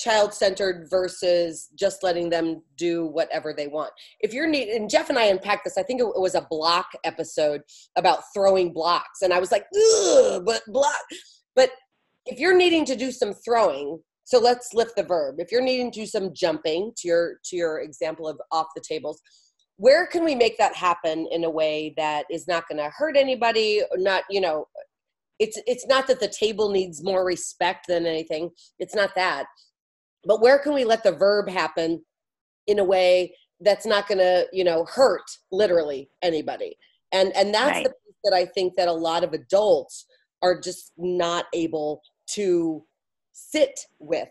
child 0.00 0.32
centered 0.32 0.88
versus 0.88 1.68
just 1.78 2.02
letting 2.02 2.30
them 2.30 2.62
do 2.76 3.06
whatever 3.06 3.52
they 3.52 3.68
want. 3.68 3.92
If 4.20 4.32
you're 4.32 4.48
need, 4.48 4.68
and 4.68 4.88
Jeff 4.88 5.10
and 5.10 5.18
I 5.18 5.24
unpacked 5.24 5.64
this, 5.64 5.76
I 5.76 5.82
think 5.82 6.00
it 6.00 6.06
was 6.20 6.34
a 6.34 6.46
block 6.50 6.86
episode 7.04 7.60
about 7.96 8.22
throwing 8.34 8.72
blocks, 8.72 9.22
and 9.22 9.32
I 9.32 9.38
was 9.38 9.52
like, 9.52 9.66
but 10.44 10.62
block. 10.68 11.04
But 11.54 11.70
if 12.24 12.38
you're 12.38 12.56
needing 12.56 12.84
to 12.86 12.96
do 12.96 13.12
some 13.12 13.34
throwing, 13.34 14.00
so 14.24 14.38
let's 14.38 14.72
lift 14.72 14.96
the 14.96 15.02
verb. 15.02 15.36
If 15.38 15.52
you're 15.52 15.62
needing 15.62 15.90
to 15.92 16.00
do 16.00 16.06
some 16.06 16.32
jumping, 16.34 16.92
to 16.96 17.08
your 17.08 17.34
to 17.44 17.56
your 17.56 17.80
example 17.80 18.26
of 18.26 18.40
off 18.50 18.68
the 18.74 18.82
tables, 18.86 19.20
where 19.76 20.06
can 20.06 20.24
we 20.24 20.34
make 20.34 20.56
that 20.58 20.74
happen 20.74 21.28
in 21.30 21.44
a 21.44 21.50
way 21.50 21.92
that 21.98 22.24
is 22.30 22.48
not 22.48 22.68
going 22.68 22.78
to 22.78 22.90
hurt 22.96 23.16
anybody, 23.16 23.82
or 23.90 23.98
not, 23.98 24.24
you 24.30 24.40
know, 24.40 24.66
it's 25.38 25.60
it's 25.66 25.86
not 25.86 26.06
that 26.06 26.20
the 26.20 26.28
table 26.28 26.70
needs 26.70 27.02
more 27.02 27.24
respect 27.24 27.86
than 27.88 28.06
anything. 28.06 28.50
It's 28.78 28.94
not 28.94 29.10
that 29.16 29.46
but 30.24 30.40
where 30.40 30.58
can 30.58 30.74
we 30.74 30.84
let 30.84 31.02
the 31.02 31.12
verb 31.12 31.48
happen 31.48 32.02
in 32.66 32.78
a 32.78 32.84
way 32.84 33.34
that's 33.60 33.86
not 33.86 34.08
going 34.08 34.18
to 34.18 34.46
you 34.52 34.64
know 34.64 34.84
hurt 34.84 35.28
literally 35.50 36.08
anybody 36.22 36.76
and 37.12 37.34
and 37.36 37.54
that's 37.54 37.76
right. 37.78 37.84
the 37.84 37.90
piece 37.90 38.16
that 38.24 38.34
i 38.34 38.44
think 38.44 38.74
that 38.76 38.88
a 38.88 38.92
lot 38.92 39.24
of 39.24 39.32
adults 39.32 40.06
are 40.42 40.58
just 40.58 40.92
not 40.96 41.46
able 41.52 42.02
to 42.26 42.84
sit 43.32 43.80
with 43.98 44.28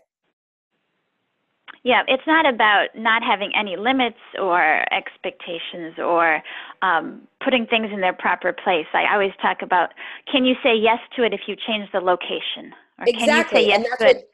yeah, 1.82 2.02
it's 2.08 2.26
not 2.26 2.46
about 2.46 2.88
not 2.94 3.22
having 3.22 3.52
any 3.58 3.76
limits 3.76 4.18
or 4.38 4.84
expectations 4.92 5.96
or 5.98 6.42
um, 6.82 7.22
putting 7.42 7.66
things 7.66 7.88
in 7.90 8.02
their 8.02 8.12
proper 8.12 8.52
place. 8.52 8.84
I 8.92 9.10
always 9.12 9.32
talk 9.40 9.62
about 9.62 9.94
can 10.30 10.44
you 10.44 10.54
say 10.62 10.76
yes 10.76 10.98
to 11.16 11.24
it 11.24 11.32
if 11.32 11.40
you 11.46 11.56
change 11.56 11.88
the 11.92 12.00
location? 12.00 12.74
Or 12.98 13.06
exactly. 13.06 13.24
can 13.24 13.36
you 13.38 13.44
say 13.50 13.82
yes 13.88 13.98
to 13.98 14.06
it 14.08 14.30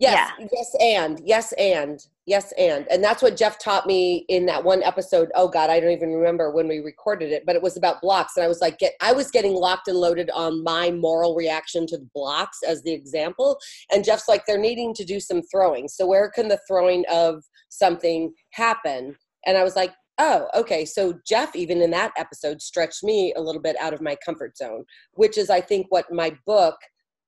Yes, 0.00 0.30
Yeah. 0.38 0.46
yes, 0.52 0.76
and 0.80 1.20
yes, 1.24 1.52
and 1.54 2.06
yes, 2.24 2.52
and 2.56 2.86
and 2.88 3.02
that's 3.02 3.20
what 3.20 3.36
Jeff 3.36 3.58
taught 3.58 3.84
me 3.86 4.24
in 4.28 4.46
that 4.46 4.62
one 4.62 4.82
episode. 4.84 5.30
Oh 5.34 5.48
God, 5.48 5.70
I 5.70 5.80
don't 5.80 5.90
even 5.90 6.12
remember 6.14 6.52
when 6.52 6.68
we 6.68 6.78
recorded 6.78 7.32
it, 7.32 7.44
but 7.44 7.56
it 7.56 7.62
was 7.62 7.76
about 7.76 8.00
blocks, 8.00 8.36
and 8.36 8.44
I 8.44 8.48
was 8.48 8.60
like, 8.60 8.78
get, 8.78 8.92
I 9.00 9.12
was 9.12 9.30
getting 9.32 9.54
locked 9.54 9.88
and 9.88 9.98
loaded 9.98 10.30
on 10.30 10.62
my 10.62 10.92
moral 10.92 11.34
reaction 11.34 11.84
to 11.88 11.98
the 11.98 12.08
blocks 12.14 12.58
as 12.66 12.82
the 12.82 12.92
example, 12.92 13.58
and 13.92 14.04
Jeff's 14.04 14.28
like, 14.28 14.46
they're 14.46 14.56
needing 14.56 14.94
to 14.94 15.04
do 15.04 15.18
some 15.18 15.42
throwing. 15.50 15.88
So 15.88 16.06
where 16.06 16.30
can 16.30 16.46
the 16.46 16.60
throwing 16.68 17.04
of 17.12 17.42
something 17.68 18.32
happen? 18.52 19.16
And 19.46 19.58
I 19.58 19.64
was 19.64 19.74
like, 19.74 19.94
oh, 20.18 20.46
okay. 20.54 20.84
So 20.84 21.14
Jeff, 21.26 21.56
even 21.56 21.80
in 21.82 21.90
that 21.92 22.12
episode, 22.16 22.60
stretched 22.62 23.02
me 23.02 23.32
a 23.36 23.40
little 23.40 23.62
bit 23.62 23.76
out 23.80 23.94
of 23.94 24.00
my 24.00 24.16
comfort 24.24 24.56
zone, 24.56 24.84
which 25.14 25.38
is, 25.38 25.50
I 25.50 25.60
think, 25.60 25.86
what 25.90 26.12
my 26.12 26.36
book 26.46 26.76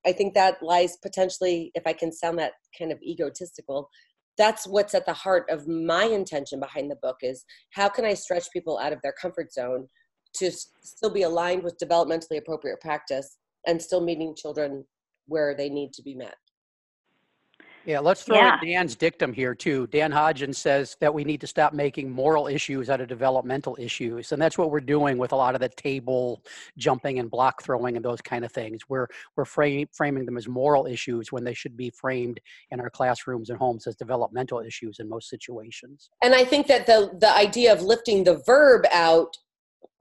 I 0.07 0.13
think 0.13 0.35
that 0.35 0.63
lies 0.63 0.97
potentially, 1.03 1.71
if 1.75 1.83
I 1.87 1.93
can 1.93 2.13
sound 2.13 2.39
that 2.39 2.53
kind 2.79 2.93
of 2.93 3.03
egotistical, 3.03 3.91
that's 4.39 4.67
what's 4.67 4.95
at 4.95 5.05
the 5.05 5.13
heart 5.13 5.45
of 5.51 5.69
my 5.69 6.05
intention 6.05 6.61
behind 6.61 6.91
the 6.91 6.97
book 7.03 7.19
is 7.23 7.45
how 7.75 7.89
can 7.89 8.05
I 8.05 8.15
stretch 8.15 8.51
people 8.53 8.79
out 8.79 8.93
of 8.93 9.03
their 9.03 9.13
comfort 9.13 9.53
zone 9.53 9.87
to 10.37 10.51
still 10.51 11.11
be 11.11 11.23
aligned 11.23 11.63
with 11.63 11.79
developmentally 11.79 12.39
appropriate 12.39 12.81
practice 12.81 13.37
and 13.67 13.83
still 13.83 14.01
meeting 14.01 14.35
children 14.35 14.85
where 15.27 15.55
they 15.55 15.69
need 15.69 15.93
to 15.93 16.03
be 16.03 16.15
met. 16.15 16.37
Yeah, 17.87 18.01
let's 18.01 18.23
throw 18.23 18.37
Yeah. 18.37 18.59
in 18.63 18.69
Dan's 18.69 18.95
dictum 18.95 19.33
here 19.33 19.55
too. 19.55 19.87
Dan 19.87 20.13
Hodgins 20.13 20.57
says 20.57 20.97
that 21.01 21.13
we 21.13 21.25
need 21.25 21.41
to 21.41 21.47
stop 21.47 21.73
making 21.73 22.11
moral 22.11 22.47
issues 22.47 22.91
out 22.91 23.01
of 23.01 23.09
developmental 23.09 23.77
issues, 23.81 24.33
and 24.33 24.41
that's 24.41 24.59
what 24.59 24.71
we're 24.71 24.81
doing 24.81 25.17
with 25.17 25.33
a 25.33 25.37
lot 25.37 25.55
of 25.55 25.61
the 25.61 25.69
table 25.71 26.43
jumping 26.77 27.19
and 27.19 27.31
block 27.31 27.63
throwing 27.63 27.97
and 27.97 28.05
those 28.05 28.21
kind 28.21 28.45
of 28.45 28.53
things. 28.53 28.81
We're 28.89 29.07
we're 29.37 29.47
fra- 29.47 29.87
framing 29.93 30.27
them 30.27 30.37
as 30.37 30.47
moral 30.47 30.87
issues 30.87 31.33
when 31.33 31.45
they 31.45 31.55
should 31.55 31.77
be 31.77 31.91
framed 31.91 32.41
in 32.71 32.81
our 32.81 32.91
classrooms 32.91 33.49
and 33.51 33.59
homes 33.59 33.87
as 33.87 33.97
developmental 33.97 34.61
issues 34.61 34.99
in 35.01 35.09
most 35.09 35.29
situations. 35.31 36.11
And 36.23 36.35
I 36.35 36.45
think 36.45 36.67
that 36.67 36.87
the 36.87 37.11
the 37.19 37.35
idea 37.35 37.73
of 37.73 37.83
lifting 37.83 38.25
the 38.25 38.43
verb 38.45 38.85
out 38.93 39.37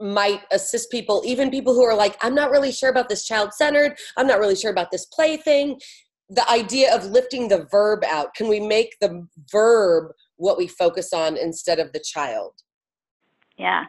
might 0.01 0.41
assist 0.51 0.89
people, 0.91 1.21
even 1.25 1.50
people 1.51 1.74
who 1.74 1.83
are 1.83 1.95
like, 1.95 2.17
I'm 2.21 2.33
not 2.33 2.51
really 2.51 2.71
sure 2.71 2.89
about 2.89 3.09
this 3.09 3.25
child 3.25 3.53
centered, 3.53 3.98
I'm 4.17 4.27
not 4.27 4.39
really 4.39 4.55
sure 4.55 4.71
about 4.71 4.91
this 4.91 5.05
play 5.05 5.36
thing. 5.38 5.79
The 6.29 6.48
idea 6.50 6.95
of 6.95 7.05
lifting 7.05 7.48
the 7.48 7.67
verb 7.71 8.03
out, 8.05 8.36
can 8.36 8.48
we 8.48 8.59
make 8.59 8.95
the 9.01 9.27
verb 9.51 10.12
what 10.38 10.57
we 10.57 10.67
focus 10.67 11.12
on 11.13 11.38
instead 11.38 11.79
of 11.79 11.91
the 11.91 12.00
child? 12.00 12.53
Yeah, 13.57 13.86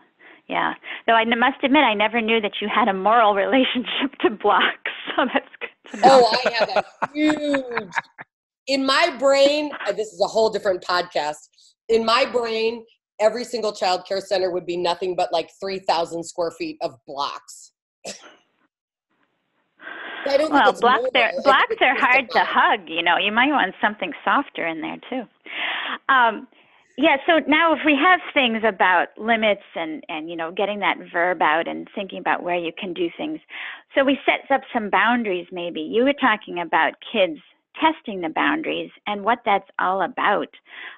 yeah. 0.49 0.75
Though 1.06 1.14
i 1.14 1.25
must 1.25 1.62
admit, 1.62 1.82
I 1.82 1.94
never 1.94 2.20
knew 2.20 2.40
that 2.40 2.52
you 2.61 2.68
had 2.73 2.88
a 2.88 2.94
moral 2.94 3.35
relationship 3.44 4.18
to 4.23 4.30
blocks. 4.30 4.90
So 5.16 5.26
that's 5.32 5.47
good 5.61 5.92
to 5.92 6.06
know. 6.06 6.25
Oh, 6.25 6.37
I 6.44 6.52
have 6.54 6.68
a 6.76 7.09
huge. 7.12 7.92
In 8.66 8.87
my 8.87 9.16
brain, 9.18 9.70
this 9.97 10.12
is 10.12 10.20
a 10.20 10.28
whole 10.28 10.50
different 10.50 10.82
podcast. 10.82 11.49
In 11.88 12.04
my 12.04 12.25
brain, 12.25 12.85
every 13.20 13.44
single 13.44 13.73
child 13.73 14.06
care 14.06 14.20
center 14.20 14.50
would 14.50 14.66
be 14.66 14.76
nothing 14.76 15.14
but 15.14 15.32
like 15.32 15.50
3,000 15.61 16.23
square 16.25 16.50
feet 16.52 16.78
of 16.80 16.94
blocks. 17.06 17.73
I 20.26 20.36
don't 20.36 20.50
well, 20.50 20.72
moral. 20.80 21.10
are 21.14 21.32
blocks 21.42 21.76
are 21.80 21.98
hard 21.98 22.30
to 22.30 22.44
hug. 22.44 22.88
You 22.88 23.02
know, 23.02 23.16
you 23.16 23.32
might 23.32 23.50
want 23.50 23.74
something 23.80 24.12
softer 24.24 24.66
in 24.66 24.80
there 24.80 24.98
too. 25.08 25.22
Um, 26.08 26.46
yeah. 26.96 27.16
So 27.26 27.38
now, 27.46 27.72
if 27.72 27.80
we 27.84 27.96
have 27.96 28.20
things 28.34 28.62
about 28.66 29.08
limits 29.16 29.62
and 29.74 30.04
and 30.08 30.28
you 30.28 30.36
know 30.36 30.52
getting 30.52 30.80
that 30.80 30.98
verb 31.12 31.40
out 31.40 31.66
and 31.66 31.88
thinking 31.94 32.18
about 32.18 32.42
where 32.42 32.58
you 32.58 32.72
can 32.76 32.92
do 32.92 33.08
things, 33.16 33.40
so 33.94 34.04
we 34.04 34.18
set 34.26 34.50
up 34.54 34.62
some 34.72 34.90
boundaries. 34.90 35.46
Maybe 35.50 35.80
you 35.80 36.04
were 36.04 36.14
talking 36.14 36.60
about 36.60 36.94
kids 37.12 37.38
testing 37.80 38.20
the 38.20 38.28
boundaries 38.28 38.90
and 39.06 39.24
what 39.24 39.38
that's 39.44 39.68
all 39.78 40.02
about, 40.02 40.48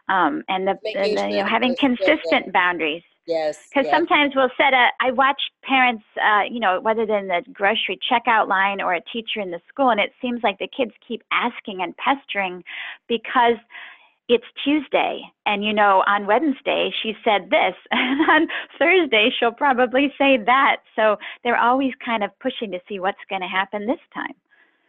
um, 0.09 0.43
and 0.49 0.67
the, 0.67 0.79
the, 0.83 0.93
the 0.95 1.09
you 1.09 1.15
know 1.15 1.47
having 1.47 1.71
that 1.81 1.85
it's 1.85 2.01
still 2.03 2.17
consistent 2.17 2.53
boundaries 2.53 3.03
Yes. 3.27 3.69
because 3.69 3.87
yes. 3.87 3.95
sometimes 3.95 4.35
we'll 4.35 4.51
set 4.57 4.73
a 4.73 4.89
i 5.01 5.13
watch 5.13 5.41
parents 5.63 6.05
uh 6.17 6.43
you 6.51 6.59
know 6.59 6.81
whether 6.81 7.07
they're 7.07 7.19
in 7.19 7.29
the 7.29 7.43
grocery 7.53 7.99
checkout 8.11 8.49
line 8.49 8.81
or 8.81 8.95
a 8.95 9.01
teacher 9.13 9.41
in 9.41 9.51
the 9.51 9.61
school 9.69 9.91
and 9.91 10.01
it 10.01 10.13
seems 10.21 10.41
like 10.43 10.59
the 10.59 10.69
kids 10.69 10.91
keep 11.07 11.23
asking 11.31 11.83
and 11.83 11.95
pestering 11.97 12.65
because 13.09 13.57
it's 14.29 14.45
tuesday 14.65 15.23
and 15.47 15.65
you 15.65 15.73
know 15.73 16.03
on 16.09 16.27
wednesday 16.27 16.91
she 17.03 17.13
said 17.25 17.49
this 17.51 17.75
and 17.93 18.29
on 18.29 18.49
thursday 18.79 19.31
she'll 19.39 19.53
probably 19.53 20.13
say 20.19 20.37
that 20.37 20.79
so 20.97 21.17
they're 21.45 21.59
always 21.59 21.93
kind 22.05 22.25
of 22.25 22.31
pushing 22.41 22.73
to 22.73 22.81
see 22.89 22.99
what's 22.99 23.19
going 23.29 23.43
to 23.43 23.49
happen 23.49 23.87
this 23.87 24.01
time 24.13 24.35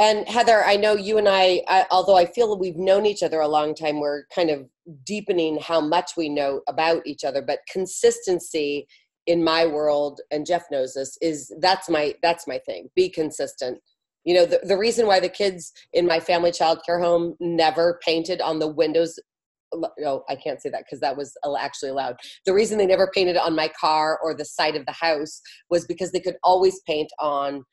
And 0.03 0.27
Heather, 0.27 0.65
I 0.65 0.75
know 0.75 0.95
you 0.95 1.17
and 1.17 1.29
I, 1.29 1.62
I, 1.69 1.86
although 1.89 2.17
I 2.17 2.25
feel 2.25 2.57
we've 2.60 2.75
known 2.75 3.05
each 3.05 3.24
other 3.24 3.39
a 3.39 3.48
long 3.48 3.74
time, 3.74 4.01
we're 4.01 4.25
kind 4.36 4.50
of 4.50 4.67
deepening 5.05 5.60
how 5.62 5.79
much 5.79 6.17
we 6.17 6.27
know 6.27 6.60
about 6.67 7.07
each 7.07 7.24
other. 7.24 7.41
But 7.41 7.60
consistency 7.72 8.86
in 9.27 9.41
my 9.41 9.65
world, 9.65 10.19
and 10.29 10.45
Jeff 10.45 10.63
knows 10.69 10.95
this, 10.95 11.17
is 11.22 11.53
that's 11.62 11.89
my 11.89 12.15
that's 12.22 12.48
my 12.48 12.60
thing. 12.65 12.89
Be 12.98 13.07
consistent. 13.07 13.79
You 14.25 14.33
know, 14.33 14.45
the, 14.45 14.60
the 14.63 14.77
reason 14.77 15.07
why 15.07 15.22
the 15.22 15.29
kids 15.29 15.72
in 15.93 16.05
my 16.05 16.19
family 16.19 16.51
child 16.51 16.81
care 16.86 17.00
home 17.00 17.38
never 17.39 17.98
painted 18.05 18.41
on 18.41 18.60
the 18.60 18.67
windows. 18.67 19.17
No, 19.98 20.25
I 20.27 20.36
can't 20.36 20.62
say 20.62 20.67
that 20.72 20.83
because 20.83 21.00
that 21.00 21.15
was 21.15 21.33
actually 21.57 21.91
allowed. 21.91 22.17
The 22.45 22.53
reason 22.53 22.77
they 22.77 22.86
never 22.86 23.10
painted 23.15 23.38
on 23.38 23.55
my 23.55 23.72
car 23.79 24.19
or 24.22 24.33
the 24.33 24.43
side 24.43 24.75
of 24.75 24.86
the 24.86 24.91
house 24.91 25.39
was 25.69 25.86
because 25.86 26.12
they 26.12 26.19
could 26.19 26.36
always 26.43 26.81
paint 26.86 27.10
on 27.19 27.63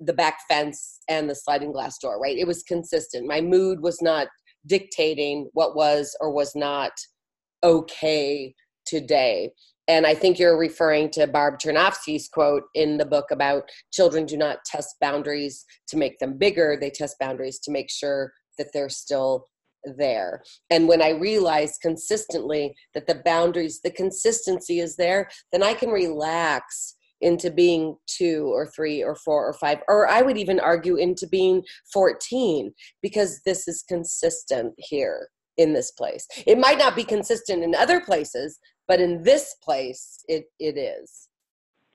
the 0.00 0.12
back 0.12 0.40
fence 0.48 1.00
and 1.08 1.28
the 1.28 1.34
sliding 1.34 1.72
glass 1.72 1.98
door, 1.98 2.20
right? 2.20 2.36
It 2.36 2.46
was 2.46 2.62
consistent. 2.62 3.26
My 3.26 3.40
mood 3.40 3.80
was 3.80 4.02
not 4.02 4.28
dictating 4.66 5.48
what 5.52 5.76
was 5.76 6.16
or 6.20 6.30
was 6.30 6.54
not 6.54 6.92
okay 7.62 8.54
today. 8.86 9.50
And 9.88 10.06
I 10.06 10.14
think 10.14 10.38
you're 10.38 10.58
referring 10.58 11.10
to 11.10 11.26
Barb 11.26 11.58
Chernovsky's 11.60 12.28
quote 12.28 12.64
in 12.74 12.98
the 12.98 13.06
book 13.06 13.26
about 13.30 13.70
children 13.92 14.26
do 14.26 14.36
not 14.36 14.64
test 14.64 14.96
boundaries 15.00 15.64
to 15.88 15.96
make 15.96 16.18
them 16.18 16.36
bigger, 16.38 16.76
they 16.80 16.90
test 16.90 17.16
boundaries 17.20 17.60
to 17.60 17.70
make 17.70 17.90
sure 17.90 18.32
that 18.58 18.68
they're 18.72 18.88
still 18.88 19.46
there. 19.96 20.42
And 20.70 20.88
when 20.88 21.00
I 21.00 21.10
realize 21.10 21.78
consistently 21.80 22.74
that 22.94 23.06
the 23.06 23.22
boundaries, 23.24 23.80
the 23.82 23.90
consistency 23.90 24.80
is 24.80 24.96
there, 24.96 25.28
then 25.52 25.62
I 25.62 25.74
can 25.74 25.90
relax 25.90 26.96
into 27.26 27.50
being 27.50 27.96
two 28.06 28.48
or 28.54 28.68
three 28.68 29.02
or 29.02 29.16
four 29.16 29.44
or 29.44 29.52
five, 29.52 29.78
or 29.88 30.08
I 30.08 30.22
would 30.22 30.38
even 30.38 30.60
argue 30.60 30.94
into 30.94 31.26
being 31.26 31.64
14 31.92 32.72
because 33.02 33.40
this 33.44 33.66
is 33.66 33.84
consistent 33.88 34.74
here 34.78 35.28
in 35.56 35.72
this 35.72 35.90
place. 35.90 36.28
It 36.46 36.56
might 36.56 36.78
not 36.78 36.94
be 36.94 37.02
consistent 37.02 37.64
in 37.64 37.74
other 37.74 38.00
places, 38.00 38.60
but 38.86 39.00
in 39.00 39.24
this 39.24 39.56
place, 39.60 40.22
it, 40.28 40.44
it 40.60 40.78
is. 40.78 41.28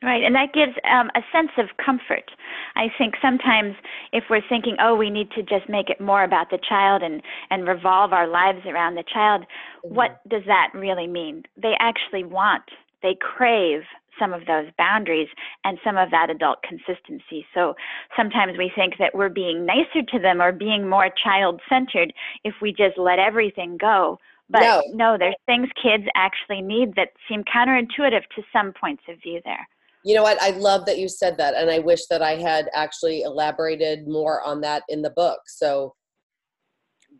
Right, 0.03 0.23
and 0.23 0.35
that 0.35 0.51
gives 0.53 0.73
um, 0.83 1.11
a 1.15 1.21
sense 1.31 1.51
of 1.57 1.77
comfort. 1.83 2.29
I 2.75 2.87
think 2.97 3.13
sometimes 3.21 3.75
if 4.11 4.23
we're 4.29 4.41
thinking, 4.49 4.75
oh, 4.81 4.95
we 4.95 5.09
need 5.11 5.29
to 5.31 5.43
just 5.43 5.69
make 5.69 5.89
it 5.89 6.01
more 6.01 6.23
about 6.23 6.49
the 6.49 6.59
child 6.67 7.03
and, 7.03 7.21
and 7.51 7.67
revolve 7.67 8.11
our 8.11 8.27
lives 8.27 8.65
around 8.65 8.95
the 8.95 9.03
child, 9.13 9.45
what 9.83 10.19
does 10.27 10.41
that 10.47 10.71
really 10.73 11.07
mean? 11.07 11.43
They 11.55 11.73
actually 11.79 12.23
want, 12.23 12.63
they 13.03 13.15
crave 13.21 13.81
some 14.19 14.33
of 14.33 14.45
those 14.45 14.67
boundaries 14.77 15.29
and 15.63 15.77
some 15.83 15.97
of 15.97 16.11
that 16.11 16.29
adult 16.29 16.59
consistency. 16.63 17.45
So 17.53 17.75
sometimes 18.15 18.57
we 18.57 18.71
think 18.75 18.95
that 18.99 19.15
we're 19.15 19.29
being 19.29 19.65
nicer 19.65 20.03
to 20.11 20.19
them 20.19 20.41
or 20.41 20.51
being 20.51 20.87
more 20.87 21.09
child 21.23 21.61
centered 21.69 22.13
if 22.43 22.55
we 22.61 22.71
just 22.71 22.97
let 22.97 23.19
everything 23.19 23.77
go. 23.77 24.19
But 24.49 24.61
No. 24.61 24.81
no, 24.93 25.17
there's 25.17 25.35
things 25.45 25.69
kids 25.81 26.03
actually 26.15 26.61
need 26.61 26.95
that 26.95 27.09
seem 27.27 27.43
counterintuitive 27.43 28.23
to 28.35 28.43
some 28.51 28.73
points 28.73 29.03
of 29.07 29.17
view 29.21 29.39
there. 29.45 29.67
You 30.03 30.15
know 30.15 30.23
what? 30.23 30.41
I 30.41 30.49
love 30.49 30.85
that 30.87 30.97
you 30.97 31.07
said 31.07 31.37
that, 31.37 31.53
and 31.55 31.69
I 31.69 31.79
wish 31.79 32.07
that 32.07 32.21
I 32.21 32.35
had 32.35 32.69
actually 32.73 33.21
elaborated 33.21 34.07
more 34.07 34.41
on 34.41 34.61
that 34.61 34.83
in 34.89 35.01
the 35.03 35.11
book. 35.11 35.41
So, 35.47 35.93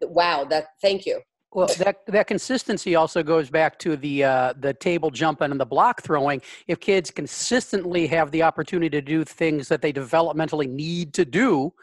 wow, 0.01 0.45
that 0.45 0.65
thank 0.81 1.05
you. 1.05 1.21
Well, 1.53 1.67
that 1.79 2.05
that 2.07 2.27
consistency 2.27 2.95
also 2.95 3.23
goes 3.23 3.49
back 3.49 3.77
to 3.79 3.97
the 3.97 4.23
uh, 4.23 4.53
the 4.57 4.73
table 4.73 5.09
jumping 5.09 5.51
and 5.51 5.59
the 5.59 5.65
block 5.65 6.01
throwing. 6.01 6.41
If 6.67 6.79
kids 6.79 7.11
consistently 7.11 8.07
have 8.07 8.31
the 8.31 8.43
opportunity 8.43 8.89
to 8.89 9.01
do 9.01 9.25
things 9.25 9.67
that 9.67 9.81
they 9.81 9.91
developmentally 9.91 10.69
need 10.69 11.13
to 11.15 11.25
do, 11.25 11.73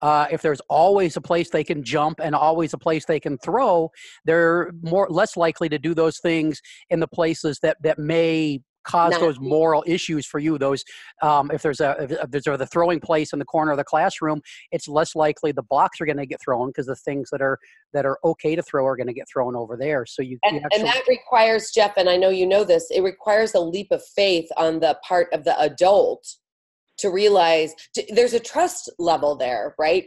uh, 0.00 0.28
if 0.30 0.40
there's 0.40 0.60
always 0.68 1.16
a 1.16 1.20
place 1.20 1.50
they 1.50 1.64
can 1.64 1.82
jump 1.82 2.20
and 2.20 2.34
always 2.34 2.72
a 2.72 2.78
place 2.78 3.04
they 3.04 3.20
can 3.20 3.36
throw, 3.38 3.90
they're 4.24 4.70
more 4.82 5.06
less 5.10 5.36
likely 5.36 5.68
to 5.68 5.78
do 5.78 5.92
those 5.94 6.18
things 6.20 6.62
in 6.88 7.00
the 7.00 7.08
places 7.08 7.58
that 7.60 7.76
that 7.82 7.98
may 7.98 8.62
cause 8.88 9.12
Not- 9.12 9.20
those 9.20 9.38
moral 9.38 9.84
issues 9.86 10.26
for 10.26 10.38
you. 10.38 10.58
Those 10.58 10.84
um, 11.22 11.50
if 11.52 11.62
there's 11.62 11.80
a 11.80 11.96
if 12.00 12.30
there's 12.30 12.58
the 12.58 12.66
throwing 12.66 13.00
place 13.00 13.32
in 13.32 13.38
the 13.38 13.44
corner 13.44 13.70
of 13.70 13.76
the 13.76 13.84
classroom, 13.84 14.40
it's 14.72 14.88
less 14.88 15.14
likely 15.14 15.52
the 15.52 15.62
blocks 15.62 16.00
are 16.00 16.06
going 16.06 16.16
to 16.16 16.26
get 16.26 16.40
thrown 16.40 16.68
because 16.68 16.86
the 16.86 16.96
things 16.96 17.28
that 17.30 17.42
are 17.42 17.58
that 17.92 18.06
are 18.06 18.18
okay 18.24 18.56
to 18.56 18.62
throw 18.62 18.84
are 18.86 18.96
going 18.96 19.06
to 19.06 19.12
get 19.12 19.28
thrown 19.32 19.54
over 19.54 19.76
there. 19.76 20.06
So 20.06 20.22
you, 20.22 20.38
And, 20.44 20.56
you 20.56 20.62
actually, 20.64 20.80
and 20.80 20.88
that 20.88 21.02
requires 21.08 21.70
Jeff, 21.70 21.96
and 21.96 22.08
I 22.08 22.16
know 22.16 22.30
you 22.30 22.46
know 22.46 22.64
this. 22.64 22.90
It 22.90 23.02
requires 23.02 23.54
a 23.54 23.60
leap 23.60 23.88
of 23.90 24.02
faith 24.16 24.48
on 24.56 24.80
the 24.80 24.98
part 25.06 25.28
of 25.32 25.44
the 25.44 25.58
adult 25.60 26.26
to 26.98 27.10
realize 27.10 27.74
to, 27.94 28.04
there's 28.10 28.32
a 28.32 28.40
trust 28.40 28.90
level 28.98 29.36
there, 29.36 29.74
right? 29.78 30.06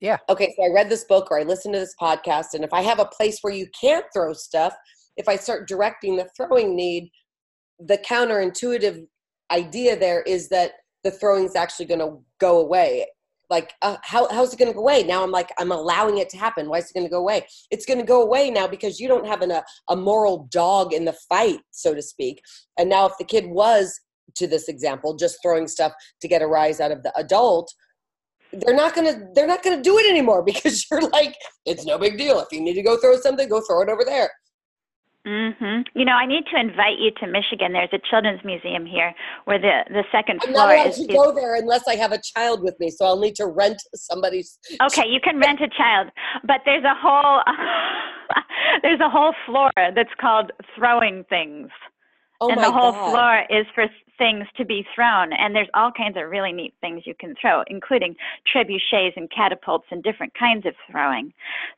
Yeah. 0.00 0.18
Okay, 0.28 0.54
so 0.56 0.64
I 0.64 0.72
read 0.72 0.88
this 0.88 1.04
book 1.04 1.28
or 1.30 1.40
I 1.40 1.42
listened 1.42 1.74
to 1.74 1.80
this 1.80 1.94
podcast, 2.00 2.54
and 2.54 2.62
if 2.62 2.72
I 2.72 2.82
have 2.82 3.00
a 3.00 3.04
place 3.06 3.38
where 3.40 3.52
you 3.52 3.66
can't 3.78 4.04
throw 4.14 4.32
stuff, 4.32 4.74
if 5.16 5.28
I 5.28 5.34
start 5.34 5.66
directing 5.66 6.16
the 6.16 6.28
throwing 6.36 6.76
need, 6.76 7.10
the 7.78 7.98
counterintuitive 7.98 9.06
idea 9.50 9.98
there 9.98 10.22
is 10.22 10.48
that 10.48 10.72
the 11.04 11.10
throwing 11.10 11.44
is 11.44 11.56
actually 11.56 11.86
going 11.86 12.00
to 12.00 12.18
go 12.40 12.60
away. 12.60 13.06
Like, 13.50 13.72
uh, 13.80 13.96
how, 14.02 14.28
how's 14.28 14.52
it 14.52 14.58
going 14.58 14.70
to 14.70 14.74
go 14.74 14.80
away? 14.80 15.04
Now 15.04 15.22
I'm 15.22 15.30
like, 15.30 15.50
I'm 15.58 15.72
allowing 15.72 16.18
it 16.18 16.28
to 16.30 16.36
happen. 16.36 16.68
Why 16.68 16.78
is 16.78 16.90
it 16.90 16.94
going 16.94 17.06
to 17.06 17.10
go 17.10 17.20
away? 17.20 17.46
It's 17.70 17.86
going 17.86 17.98
to 17.98 18.04
go 18.04 18.22
away 18.22 18.50
now 18.50 18.66
because 18.66 19.00
you 19.00 19.08
don't 19.08 19.26
have 19.26 19.40
an, 19.40 19.50
a, 19.50 19.64
a 19.88 19.96
moral 19.96 20.48
dog 20.50 20.92
in 20.92 21.06
the 21.06 21.16
fight, 21.28 21.60
so 21.70 21.94
to 21.94 22.02
speak. 22.02 22.42
And 22.78 22.90
now, 22.90 23.06
if 23.06 23.12
the 23.18 23.24
kid 23.24 23.46
was, 23.46 23.98
to 24.34 24.46
this 24.46 24.68
example, 24.68 25.16
just 25.16 25.38
throwing 25.42 25.66
stuff 25.66 25.92
to 26.20 26.28
get 26.28 26.42
a 26.42 26.46
rise 26.46 26.80
out 26.80 26.92
of 26.92 27.02
the 27.02 27.16
adult, 27.18 27.72
they're 28.52 28.74
not 28.74 28.94
gonna 28.94 29.20
they're 29.34 29.46
not 29.46 29.62
gonna 29.62 29.82
do 29.82 29.98
it 29.98 30.08
anymore 30.08 30.42
because 30.46 30.86
you're 30.90 31.06
like 31.10 31.34
it's 31.66 31.84
no 31.84 31.98
big 31.98 32.16
deal 32.16 32.40
if 32.40 32.48
you 32.50 32.60
need 32.60 32.74
to 32.74 32.82
go 32.82 32.96
throw 32.96 33.14
something 33.20 33.46
go 33.46 33.60
throw 33.60 33.82
it 33.82 33.90
over 33.90 34.04
there 34.06 34.30
Mhm. 35.28 35.86
You 35.92 36.06
know, 36.06 36.14
I 36.14 36.24
need 36.24 36.46
to 36.46 36.58
invite 36.58 36.98
you 36.98 37.10
to 37.20 37.26
Michigan. 37.26 37.72
There's 37.74 37.92
a 37.92 37.98
children's 37.98 38.42
museum 38.44 38.86
here 38.86 39.14
where 39.44 39.58
the 39.58 39.84
the 39.90 40.04
second 40.10 40.40
i'm 40.42 40.52
floor 40.52 40.68
not 40.68 40.74
allowed 40.74 40.88
is, 40.88 41.06
to 41.06 41.12
go 41.12 41.32
there 41.34 41.54
unless 41.56 41.86
i 41.86 41.94
have 41.96 42.12
a 42.12 42.20
child 42.34 42.62
with 42.62 42.78
me 42.80 42.88
so 42.90 43.04
i'll 43.04 43.18
need 43.18 43.34
to 43.34 43.46
rent 43.46 43.82
somebody's 43.94 44.58
Okay, 44.80 45.06
you 45.06 45.20
can 45.20 45.38
rent 45.38 45.60
a 45.60 45.68
child, 45.68 46.08
but 46.44 46.62
there's 46.64 46.84
a 46.84 46.94
whole 46.94 47.42
there's 48.82 49.00
a 49.00 49.10
whole 49.10 49.34
floor 49.44 49.70
that's 49.76 50.14
called 50.18 50.50
throwing 50.74 51.24
things. 51.28 51.68
oh 52.40 52.50
and 52.50 52.58
the 52.62 52.72
whole 52.72 52.92
god 52.92 53.10
floor 53.10 53.60
is 53.60 53.66
for 53.74 53.84
things 54.16 54.46
to 54.56 54.64
be 54.64 54.84
thrown 54.94 55.32
and 55.32 55.54
there's 55.54 55.68
all 55.74 55.92
kinds 55.92 56.16
of 56.16 56.28
really 56.30 56.52
neat 56.52 56.72
things 56.80 57.02
you 57.04 57.14
can 57.20 57.34
throw 57.40 57.62
including 57.66 58.16
trebuchets 58.50 59.16
and 59.16 59.30
catapults 59.30 59.86
and 59.90 60.02
different 60.02 60.32
kinds 60.34 60.64
of 60.66 60.74
throwing 60.90 61.32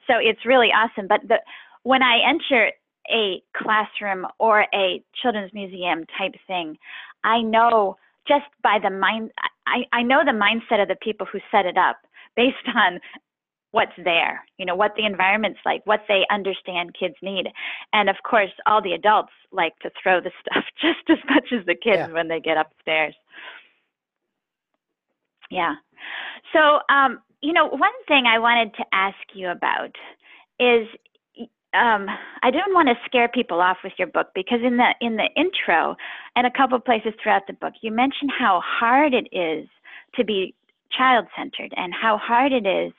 so 0.07 0.15
it's 0.19 0.47
really 0.47 0.69
awesome 0.69 1.07
but 1.09 1.21
the 1.29 1.39
when 1.83 2.03
i 2.03 2.19
enter 2.27 2.71
a 3.11 3.43
classroom 3.57 4.27
or 4.39 4.67
a 4.75 5.03
children's 5.23 5.53
museum 5.53 6.05
type 6.19 6.35
thing 6.47 6.77
i 7.25 7.41
know 7.41 7.97
just 8.27 8.47
by 8.63 8.79
the 8.83 8.91
mind 8.91 9.31
i 9.67 9.83
i 9.93 10.03
know 10.03 10.23
the 10.25 10.31
mindset 10.33 10.81
of 10.83 10.89
the 10.89 10.97
people 11.03 11.27
who 11.31 11.39
set 11.51 11.67
it 11.67 11.77
up 11.77 11.99
based 12.37 12.57
on 12.75 13.01
what's 13.73 13.93
there, 14.05 14.45
you 14.59 14.67
know, 14.67 14.75
what 14.75 14.93
the 14.97 15.07
environment's 15.07 15.61
like, 15.65 15.83
what 15.85 16.03
they 16.09 16.27
understand 16.31 16.95
kids 16.99 17.15
need. 17.23 17.47
And 17.93 18.09
of 18.09 18.17
course, 18.29 18.51
all 18.67 18.83
the 18.83 18.93
adults 18.93 19.33
like 19.53 19.79
to 19.81 19.91
throw 20.03 20.21
the 20.21 20.33
stuff 20.41 20.65
just 20.81 21.09
as 21.09 21.19
much 21.29 21.53
as 21.53 21.65
the 21.67 21.75
kids 21.75 22.09
Yeah. 22.09 22.13
when 22.13 22.29
they 22.29 22.41
get 22.41 22.57
upstairs. 22.57 23.15
Yeah. 25.51 25.75
So, 26.53 26.81
um, 26.89 27.21
you 27.43 27.53
know, 27.53 27.67
one 27.67 27.91
thing 28.07 28.27
I 28.27 28.39
wanted 28.39 28.75
to 28.75 28.85
ask 28.93 29.17
you 29.35 29.49
about 29.51 29.95
is 30.59 30.87
um, 31.73 32.09
I 32.43 32.51
don't 32.51 32.75
want 32.75 32.89
to 32.89 32.95
scare 33.05 33.29
people 33.29 33.61
off 33.61 33.79
with 33.85 33.93
your 33.99 34.09
book 34.09 34.29
because 34.35 34.61
in 34.65 34.77
the 34.77 34.95
in 35.01 35.17
the 35.17 35.29
intro 35.37 35.97
and 36.35 36.47
a 36.47 36.51
couple 36.51 36.79
places 36.81 37.13
throughout 37.23 37.47
the 37.47 37.53
book, 37.53 37.75
you 37.81 37.93
mention 37.93 38.29
how 38.29 38.61
hard 38.65 39.15
it 39.15 39.29
is 39.33 39.69
to 40.17 40.25
be 40.25 40.55
child 40.91 41.27
centered 41.37 41.73
and 41.77 41.93
how 41.95 42.19
hard 42.19 42.53
it 42.53 42.67
is 42.67 42.93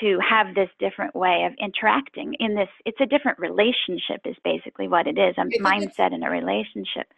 to 0.00 0.18
have 0.26 0.54
this 0.54 0.70
different 0.78 1.14
way 1.14 1.44
of 1.44 1.52
interacting 1.60 2.34
in 2.40 2.54
this 2.54 2.68
it's 2.86 3.00
a 3.00 3.04
different 3.06 3.38
relationship 3.38 4.22
is 4.24 4.36
basically 4.42 4.88
what 4.88 5.06
it 5.06 5.18
is 5.18 5.34
a 5.36 5.42
mindset 5.62 6.14
in 6.14 6.22
a 6.22 6.30
relationship. 6.30 7.12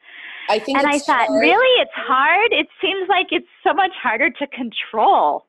I 0.49 0.59
think 0.59 0.78
and 0.78 0.87
i 0.87 0.99
thought 0.99 1.28
hard. 1.28 1.40
really? 1.40 1.83
It's 1.83 1.95
hard? 1.95 2.52
It 2.52 2.67
seems 2.81 3.09
like 3.09 3.28
it's 3.31 3.47
so 3.62 3.73
much 3.73 3.93
harder 4.02 4.31
to 4.31 4.47
control 4.49 5.47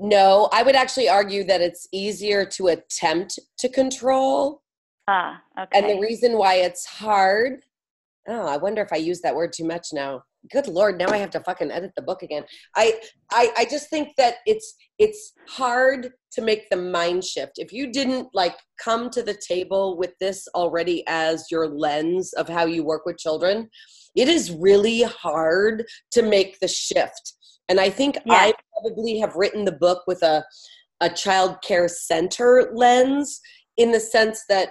no 0.00 0.48
i 0.52 0.62
would 0.62 0.74
actually 0.74 1.08
argue 1.08 1.44
that 1.44 1.60
it's 1.60 1.86
easier 1.92 2.44
to 2.44 2.68
attempt 2.68 3.38
to 3.58 3.68
control. 3.68 4.62
Ah 5.06 5.42
okay 5.58 5.78
and 5.78 5.90
the 5.90 6.00
reason 6.00 6.38
why 6.38 6.54
it's 6.56 6.86
hard 6.86 7.62
oh 8.28 8.46
i 8.46 8.56
wonder 8.56 8.82
if 8.82 8.92
i 8.92 8.96
use 8.96 9.20
that 9.20 9.34
word 9.34 9.52
too 9.52 9.64
much 9.64 9.88
now. 9.92 10.22
Good 10.50 10.68
lord 10.68 10.96
now 10.98 11.08
i 11.10 11.18
have 11.18 11.30
to 11.30 11.40
fucking 11.40 11.70
edit 11.70 11.92
the 11.96 12.02
book 12.02 12.22
again. 12.22 12.44
I 12.74 12.98
i, 13.30 13.52
I 13.58 13.64
just 13.66 13.90
think 13.90 14.16
that 14.16 14.36
it's 14.46 14.74
it's 14.98 15.32
hard 15.48 16.12
to 16.32 16.42
make 16.42 16.70
the 16.70 16.76
mind 16.76 17.24
shift. 17.24 17.52
If 17.56 17.72
you 17.72 17.92
didn't 17.92 18.28
like 18.32 18.56
come 18.82 19.10
to 19.10 19.22
the 19.22 19.38
table 19.46 19.98
with 19.98 20.14
this 20.18 20.48
already 20.54 21.04
as 21.08 21.46
your 21.50 21.66
lens 21.68 22.32
of 22.34 22.48
how 22.48 22.64
you 22.64 22.84
work 22.84 23.04
with 23.04 23.18
children 23.18 23.68
it 24.16 24.28
is 24.28 24.50
really 24.50 25.02
hard 25.02 25.84
to 26.12 26.22
make 26.22 26.58
the 26.60 26.68
shift 26.68 27.34
and 27.70 27.80
i 27.80 27.88
think 27.88 28.18
Yeah. 28.26 28.34
i 28.34 28.52
probably 28.74 29.18
have 29.18 29.34
written 29.36 29.64
the 29.64 29.72
book 29.72 30.02
with 30.06 30.22
a 30.22 30.44
a 31.00 31.08
child 31.08 31.62
care 31.62 31.88
center 31.88 32.70
lens 32.74 33.40
in 33.78 33.90
the 33.90 34.00
sense 34.00 34.44
that 34.50 34.68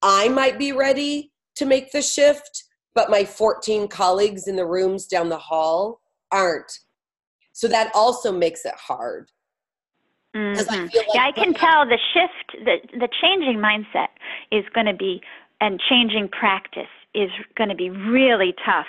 I 0.00 0.28
might 0.28 0.56
be 0.58 0.70
ready 0.72 1.32
to 1.56 1.66
make 1.66 1.90
the 1.90 2.02
shift, 2.02 2.64
but 2.94 3.10
my 3.10 3.24
14 3.24 3.88
colleagues 3.88 4.46
in 4.46 4.54
the 4.54 4.66
rooms 4.66 5.06
down 5.06 5.28
the 5.28 5.38
hall 5.38 6.00
aren't. 6.30 6.72
So 7.52 7.66
that 7.68 7.90
also 7.94 8.30
makes 8.30 8.64
it 8.64 8.74
hard. 8.76 9.28
I 10.34 10.38
Mhm. 10.38 10.90
feel 10.92 11.02
like 11.02 11.14
yeah, 11.14 11.24
I 11.26 11.32
can 11.32 11.52
tell 11.54 11.84
the 11.84 11.98
shift, 12.12 12.64
the 12.64 12.80
the 12.98 13.08
changing 13.20 13.58
mindset 13.58 14.08
is 14.50 14.68
going 14.70 14.86
to 14.86 14.94
be, 14.94 15.20
and 15.60 15.80
changing 15.80 16.28
practice 16.28 16.88
is 17.14 17.30
going 17.56 17.68
to 17.68 17.74
be 17.76 17.90
really 17.90 18.54
tough. 18.64 18.88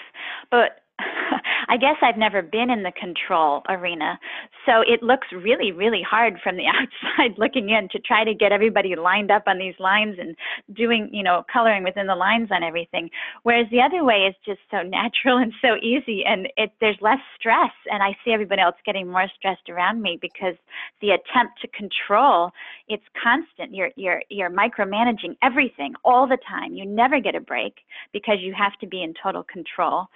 But 0.52 0.83
I 1.70 1.78
guess 1.78 1.96
I've 2.02 2.18
never 2.18 2.42
been 2.42 2.70
in 2.70 2.84
the 2.84 2.92
control 2.92 3.64
arena, 3.70 4.20
so 4.66 4.82
it 4.82 5.02
looks 5.02 5.28
really, 5.32 5.72
really 5.72 6.02
hard 6.08 6.40
from 6.44 6.58
the 6.58 6.66
outside 6.68 7.38
looking 7.38 7.70
in 7.70 7.90
to 7.90 8.00
try 8.00 8.24
to 8.24 8.34
get 8.34 8.52
everybody 8.52 8.96
lined 8.96 9.32
up 9.32 9.44
on 9.48 9.58
these 9.58 9.76
lines 9.80 10.18
and 10.20 10.36
doing, 10.76 11.10
you 11.12 11.24
know, 11.24 11.44
coloring 11.52 11.84
within 11.84 12.08
the 12.08 12.16
lines 12.16 12.50
on 12.52 12.64
everything. 12.64 13.10
Whereas 13.44 13.68
the 13.72 13.82
other 13.82 14.04
way 14.04 14.28
is 14.30 14.36
just 14.46 14.60
so 14.70 14.82
natural 14.84 15.38
and 15.38 15.54
so 15.62 15.76
easy, 15.82 16.24
and 16.26 16.48
it 16.58 16.72
there's 16.80 16.98
less 17.02 17.22
stress, 17.40 17.72
and 17.92 18.04
I 18.04 18.16
see 18.24 18.32
everybody 18.32 18.62
else 18.62 18.76
getting 18.86 19.10
more 19.10 19.28
stressed 19.36 19.70
around 19.70 20.02
me 20.02 20.18
because 20.22 20.56
the 21.02 21.12
attempt 21.12 21.62
to 21.62 21.68
control 21.70 22.52
it's 22.88 23.04
constant 23.22 23.74
you're 23.74 23.90
you're 23.96 24.22
you're 24.30 24.50
micromanaging 24.50 25.36
everything 25.42 25.94
all 26.04 26.28
the 26.28 26.38
time 26.48 26.74
you 26.74 26.86
never 26.86 27.20
get 27.20 27.36
a 27.36 27.40
break 27.40 27.76
because 28.12 28.38
you 28.40 28.54
have 28.54 28.74
to 28.80 28.88
be 28.88 29.04
in 29.04 29.14
total 29.22 29.44
control 29.44 30.08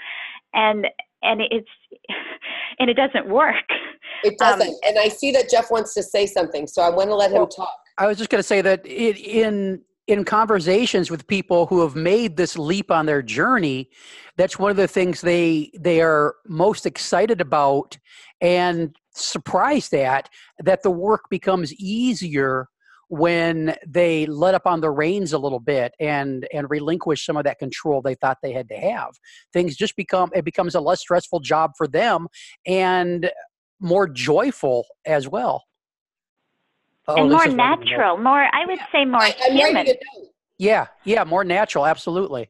and 0.58 0.88
and 1.24 1.42
it's 1.42 1.70
and 2.80 2.90
it 2.90 2.96
doesn't 2.96 3.28
work 3.30 3.56
It 4.24 4.36
Um, 4.42 4.60
doesn't. 4.60 4.76
and 4.86 4.98
I 5.00 5.08
see 5.08 5.32
that 5.32 5.50
Jeff 5.50 5.72
wants 5.72 5.94
to 5.94 6.04
say 6.04 6.26
something, 6.26 6.68
so 6.68 6.82
I 6.82 6.90
want 6.90 7.10
to 7.10 7.16
let 7.16 7.32
him 7.32 7.48
talk. 7.48 7.78
I 7.98 8.08
was 8.08 8.18
just 8.18 8.30
going 8.30 8.40
to 8.40 8.44
say 8.54 8.62
that 8.62 8.86
it, 8.86 9.18
in 9.18 9.82
in 10.08 10.24
conversations 10.24 11.12
with 11.12 11.28
people 11.28 11.66
who 11.68 11.82
have 11.82 11.96
made 11.96 12.38
this 12.38 12.58
leap 12.58 12.90
on 12.92 13.06
their 13.06 13.22
journey, 13.22 13.90
that's 14.38 14.58
one 14.58 14.72
of 14.72 14.78
the 14.78 14.88
things 14.88 15.22
they 15.22 15.72
they 15.80 16.02
are 16.02 16.36
most 16.48 16.86
excited 16.86 17.40
about 17.42 17.98
and 18.42 18.96
surprised 19.14 19.94
at 19.94 20.30
that 20.60 20.84
the 20.84 20.92
work 20.92 21.24
becomes 21.30 21.74
easier 21.74 22.70
when 23.10 23.76
they 23.88 24.26
let 24.26 24.54
up 24.54 24.66
on 24.66 24.82
the 24.82 24.90
reins 24.90 25.32
a 25.34 25.38
little 25.38 25.60
bit 25.60 25.94
and 26.00 26.48
and 26.54 26.70
relinquish 26.70 27.26
some 27.26 27.38
of 27.38 27.44
that 27.46 27.58
control 27.58 28.02
they 28.02 28.16
thought 28.16 28.38
they 28.44 28.52
had 28.52 28.68
to 28.68 28.76
have 28.76 29.12
things 29.54 29.76
just 29.78 29.96
become 29.96 30.30
it 30.36 30.44
becomes 30.44 30.76
a 30.76 30.82
less 30.82 31.00
stressful 31.00 31.40
job 31.40 31.72
for 31.78 31.88
them 31.88 32.28
and 32.66 33.32
more 33.80 34.08
joyful 34.08 34.86
as 35.06 35.28
well 35.28 35.64
Oh, 37.10 37.16
and 37.16 37.30
more 37.32 37.46
is 37.48 37.54
writing 37.54 37.54
a 37.54 37.56
note. 37.56 37.80
natural 37.80 38.18
more 38.18 38.48
i 38.54 38.66
would 38.66 38.80
say 38.92 39.06
more 39.06 39.22
I, 39.22 39.30
human 39.52 39.76
writing 39.76 39.94
it 39.94 40.00
down. 40.16 40.28
Yeah, 40.58 40.88
yeah, 41.06 41.24
more 41.24 41.44
natural, 41.44 41.86
absolutely. 41.86 42.50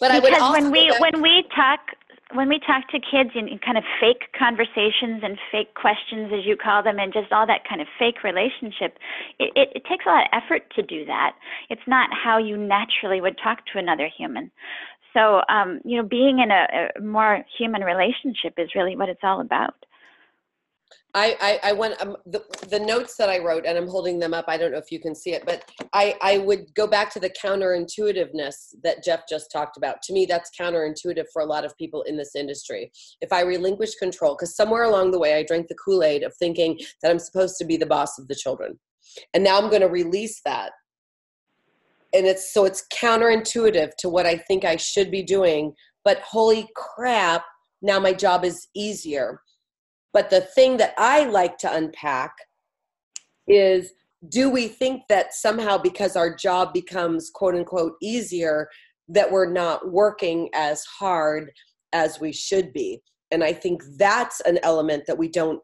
But 0.00 0.10
I 0.10 0.18
would 0.18 0.30
because 0.30 0.42
also 0.42 0.60
when 0.60 0.72
we 0.72 0.92
when 0.98 1.22
we 1.22 1.44
talk 1.54 1.80
when 2.34 2.48
we 2.48 2.58
talk 2.58 2.88
to 2.88 3.00
kids 3.00 3.30
in, 3.34 3.48
in 3.48 3.58
kind 3.58 3.78
of 3.78 3.84
fake 4.00 4.24
conversations 4.38 5.22
and 5.22 5.38
fake 5.50 5.74
questions 5.74 6.30
as 6.32 6.44
you 6.44 6.56
call 6.56 6.82
them 6.82 6.98
and 6.98 7.12
just 7.12 7.32
all 7.32 7.46
that 7.46 7.66
kind 7.68 7.80
of 7.80 7.86
fake 7.98 8.22
relationship 8.22 8.98
it, 9.38 9.52
it, 9.56 9.68
it 9.74 9.84
takes 9.88 10.04
a 10.06 10.08
lot 10.08 10.24
of 10.24 10.30
effort 10.32 10.62
to 10.76 10.82
do 10.82 11.04
that. 11.06 11.32
It's 11.70 11.86
not 11.86 12.10
how 12.12 12.38
you 12.38 12.56
naturally 12.56 13.20
would 13.20 13.38
talk 13.42 13.64
to 13.72 13.78
another 13.78 14.08
human. 14.14 14.50
So 15.14 15.40
um, 15.48 15.80
you 15.84 15.96
know 15.96 16.06
being 16.06 16.40
in 16.40 16.50
a, 16.50 16.90
a 16.96 17.00
more 17.00 17.44
human 17.56 17.82
relationship 17.82 18.54
is 18.58 18.74
really 18.74 18.96
what 18.96 19.08
it's 19.08 19.24
all 19.24 19.40
about 19.40 19.74
I, 21.14 21.36
I, 21.40 21.70
I 21.70 21.72
went 21.72 22.00
um, 22.02 22.16
the, 22.26 22.44
the 22.68 22.78
notes 22.78 23.16
that 23.16 23.30
I 23.30 23.38
wrote, 23.38 23.64
and 23.64 23.78
I'm 23.78 23.88
holding 23.88 24.18
them 24.18 24.34
up. 24.34 24.44
I 24.46 24.58
don't 24.58 24.72
know 24.72 24.78
if 24.78 24.92
you 24.92 25.00
can 25.00 25.14
see 25.14 25.32
it, 25.32 25.44
but 25.46 25.64
I, 25.94 26.14
I 26.20 26.38
would 26.38 26.74
go 26.74 26.86
back 26.86 27.10
to 27.14 27.20
the 27.20 27.30
counterintuitiveness 27.30 28.74
that 28.84 29.02
Jeff 29.02 29.22
just 29.26 29.50
talked 29.50 29.78
about. 29.78 30.02
To 30.02 30.12
me, 30.12 30.26
that's 30.26 30.50
counterintuitive 30.58 31.24
for 31.32 31.40
a 31.40 31.46
lot 31.46 31.64
of 31.64 31.76
people 31.78 32.02
in 32.02 32.18
this 32.18 32.36
industry. 32.36 32.92
If 33.22 33.32
I 33.32 33.40
relinquish 33.40 33.94
control, 33.94 34.34
because 34.34 34.54
somewhere 34.54 34.82
along 34.82 35.12
the 35.12 35.18
way 35.18 35.34
I 35.34 35.44
drank 35.44 35.68
the 35.68 35.76
Kool 35.82 36.02
Aid 36.02 36.24
of 36.24 36.34
thinking 36.36 36.78
that 37.02 37.10
I'm 37.10 37.18
supposed 37.18 37.56
to 37.58 37.64
be 37.64 37.78
the 37.78 37.86
boss 37.86 38.18
of 38.18 38.28
the 38.28 38.34
children, 38.34 38.78
and 39.32 39.42
now 39.42 39.58
I'm 39.58 39.70
going 39.70 39.82
to 39.82 39.88
release 39.88 40.42
that. 40.44 40.72
And 42.12 42.26
it's 42.26 42.52
so 42.52 42.66
it's 42.66 42.84
counterintuitive 42.94 43.96
to 43.98 44.10
what 44.10 44.26
I 44.26 44.36
think 44.36 44.64
I 44.64 44.76
should 44.76 45.10
be 45.10 45.22
doing, 45.22 45.72
but 46.04 46.20
holy 46.20 46.68
crap, 46.76 47.44
now 47.80 47.98
my 47.98 48.12
job 48.12 48.44
is 48.44 48.68
easier 48.74 49.40
but 50.18 50.30
the 50.30 50.40
thing 50.40 50.78
that 50.78 50.94
I 50.98 51.26
like 51.26 51.58
to 51.58 51.72
unpack 51.72 52.32
is 53.46 53.92
do 54.28 54.50
we 54.50 54.66
think 54.66 55.02
that 55.08 55.32
somehow 55.32 55.78
because 55.78 56.16
our 56.16 56.34
job 56.34 56.72
becomes 56.72 57.30
quote 57.32 57.54
unquote 57.54 57.92
easier 58.02 58.68
that 59.06 59.30
we're 59.30 59.48
not 59.48 59.92
working 59.92 60.48
as 60.56 60.82
hard 60.82 61.52
as 61.92 62.18
we 62.18 62.32
should 62.32 62.72
be? 62.72 63.00
And 63.30 63.44
i 63.44 63.52
think 63.52 63.80
that's 63.96 64.40
an 64.40 64.58
element 64.64 65.04
that 65.06 65.16
we 65.16 65.28
don't 65.28 65.60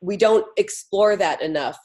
we 0.00 0.16
don't 0.16 0.46
explore 0.56 1.14
that 1.14 1.40
enough. 1.40 1.78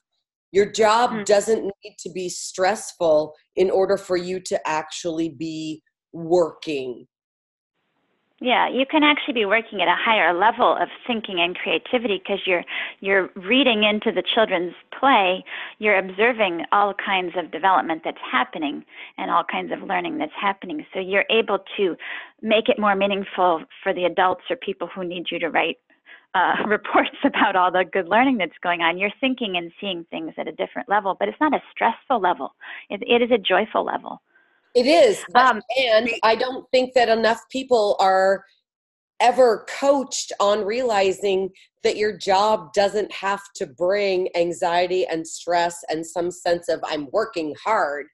Your 0.52 0.72
job 0.72 1.12
mm-hmm. 1.12 1.24
doesn't 1.26 1.62
need 1.62 1.96
to 2.00 2.10
be 2.10 2.30
stressful 2.30 3.36
in 3.56 3.70
order 3.70 3.96
for 3.96 4.18
you 4.18 4.40
to 4.40 4.68
actually 4.68 5.30
be 5.30 5.84
working 6.14 7.06
yeah, 8.44 8.68
you 8.68 8.88
can 8.90 9.04
actually 9.04 9.36
be 9.36 9.46
working 9.46 9.82
at 9.82 9.88
a 9.88 9.96
higher 9.96 10.34
level 10.34 10.76
of 10.76 10.90
thinking 11.06 11.40
and 11.40 11.56
creativity 11.56 12.18
because 12.18 12.40
you're 12.48 12.64
you're 13.00 13.30
reading 13.36 13.84
into 13.84 14.12
the 14.12 14.24
children's 14.24 14.74
play, 15.00 15.46
you're 15.78 15.98
observing 15.98 16.66
all 16.72 16.96
kinds 16.96 17.34
of 17.38 17.52
development 17.52 18.02
that's 18.04 18.18
happening 18.30 18.84
and 19.20 19.30
all 19.30 19.44
kinds 19.44 19.72
of 19.72 19.88
learning 19.88 20.18
that's 20.18 20.32
happening. 20.40 20.84
So 20.92 21.00
you're 21.00 21.26
able 21.30 21.60
to 21.78 21.96
make 22.42 22.68
it 22.68 22.80
more 22.80 22.96
meaningful 22.96 23.62
for 23.84 23.94
the 23.94 24.06
adults 24.06 24.42
or 24.50 24.56
people 24.56 24.90
who 24.94 25.04
need 25.04 25.26
you 25.32 25.38
to 25.38 25.50
write 25.50 25.78
uh, 26.34 26.56
reports 26.68 27.18
about 27.24 27.56
all 27.56 27.72
the 27.72 27.86
good 27.94 28.08
learning 28.10 28.40
that's 28.40 28.58
going 28.64 28.82
on. 28.82 28.98
You're 28.98 29.12
thinking 29.20 29.56
and 29.56 29.72
seeing 29.80 30.04
things 30.10 30.34
at 30.40 30.48
a 30.48 30.52
different 30.52 30.90
level, 30.90 31.16
but 31.20 31.28
it's 31.28 31.40
not 31.40 31.54
a 31.54 31.62
stressful 31.72 32.20
level. 32.20 32.56
It, 32.90 33.04
it 33.06 33.22
is 33.22 33.30
a 33.30 33.38
joyful 33.38 33.86
level. 33.86 34.20
It 34.74 34.86
is. 34.86 35.24
Um, 35.36 35.62
and 35.78 36.10
I 36.24 36.36
don't 36.36 36.66
think 36.72 36.94
that 36.94 37.10
enough 37.10 37.42
people 37.52 37.98
are 38.00 38.46
ever 39.20 39.66
coached 39.70 40.32
on 40.40 40.66
realizing 40.66 41.50
that 41.84 41.98
your 41.98 42.18
job 42.18 42.74
doesn't 42.74 43.12
have 43.12 43.42
to 43.56 43.66
bring 43.66 44.30
anxiety 44.36 45.06
and 45.06 45.28
stress 45.28 45.84
and 45.90 46.06
some 46.06 46.32
sense 46.32 46.70
of 46.70 46.80
I'm 46.84 47.08
working 47.12 47.54
hard 47.64 48.08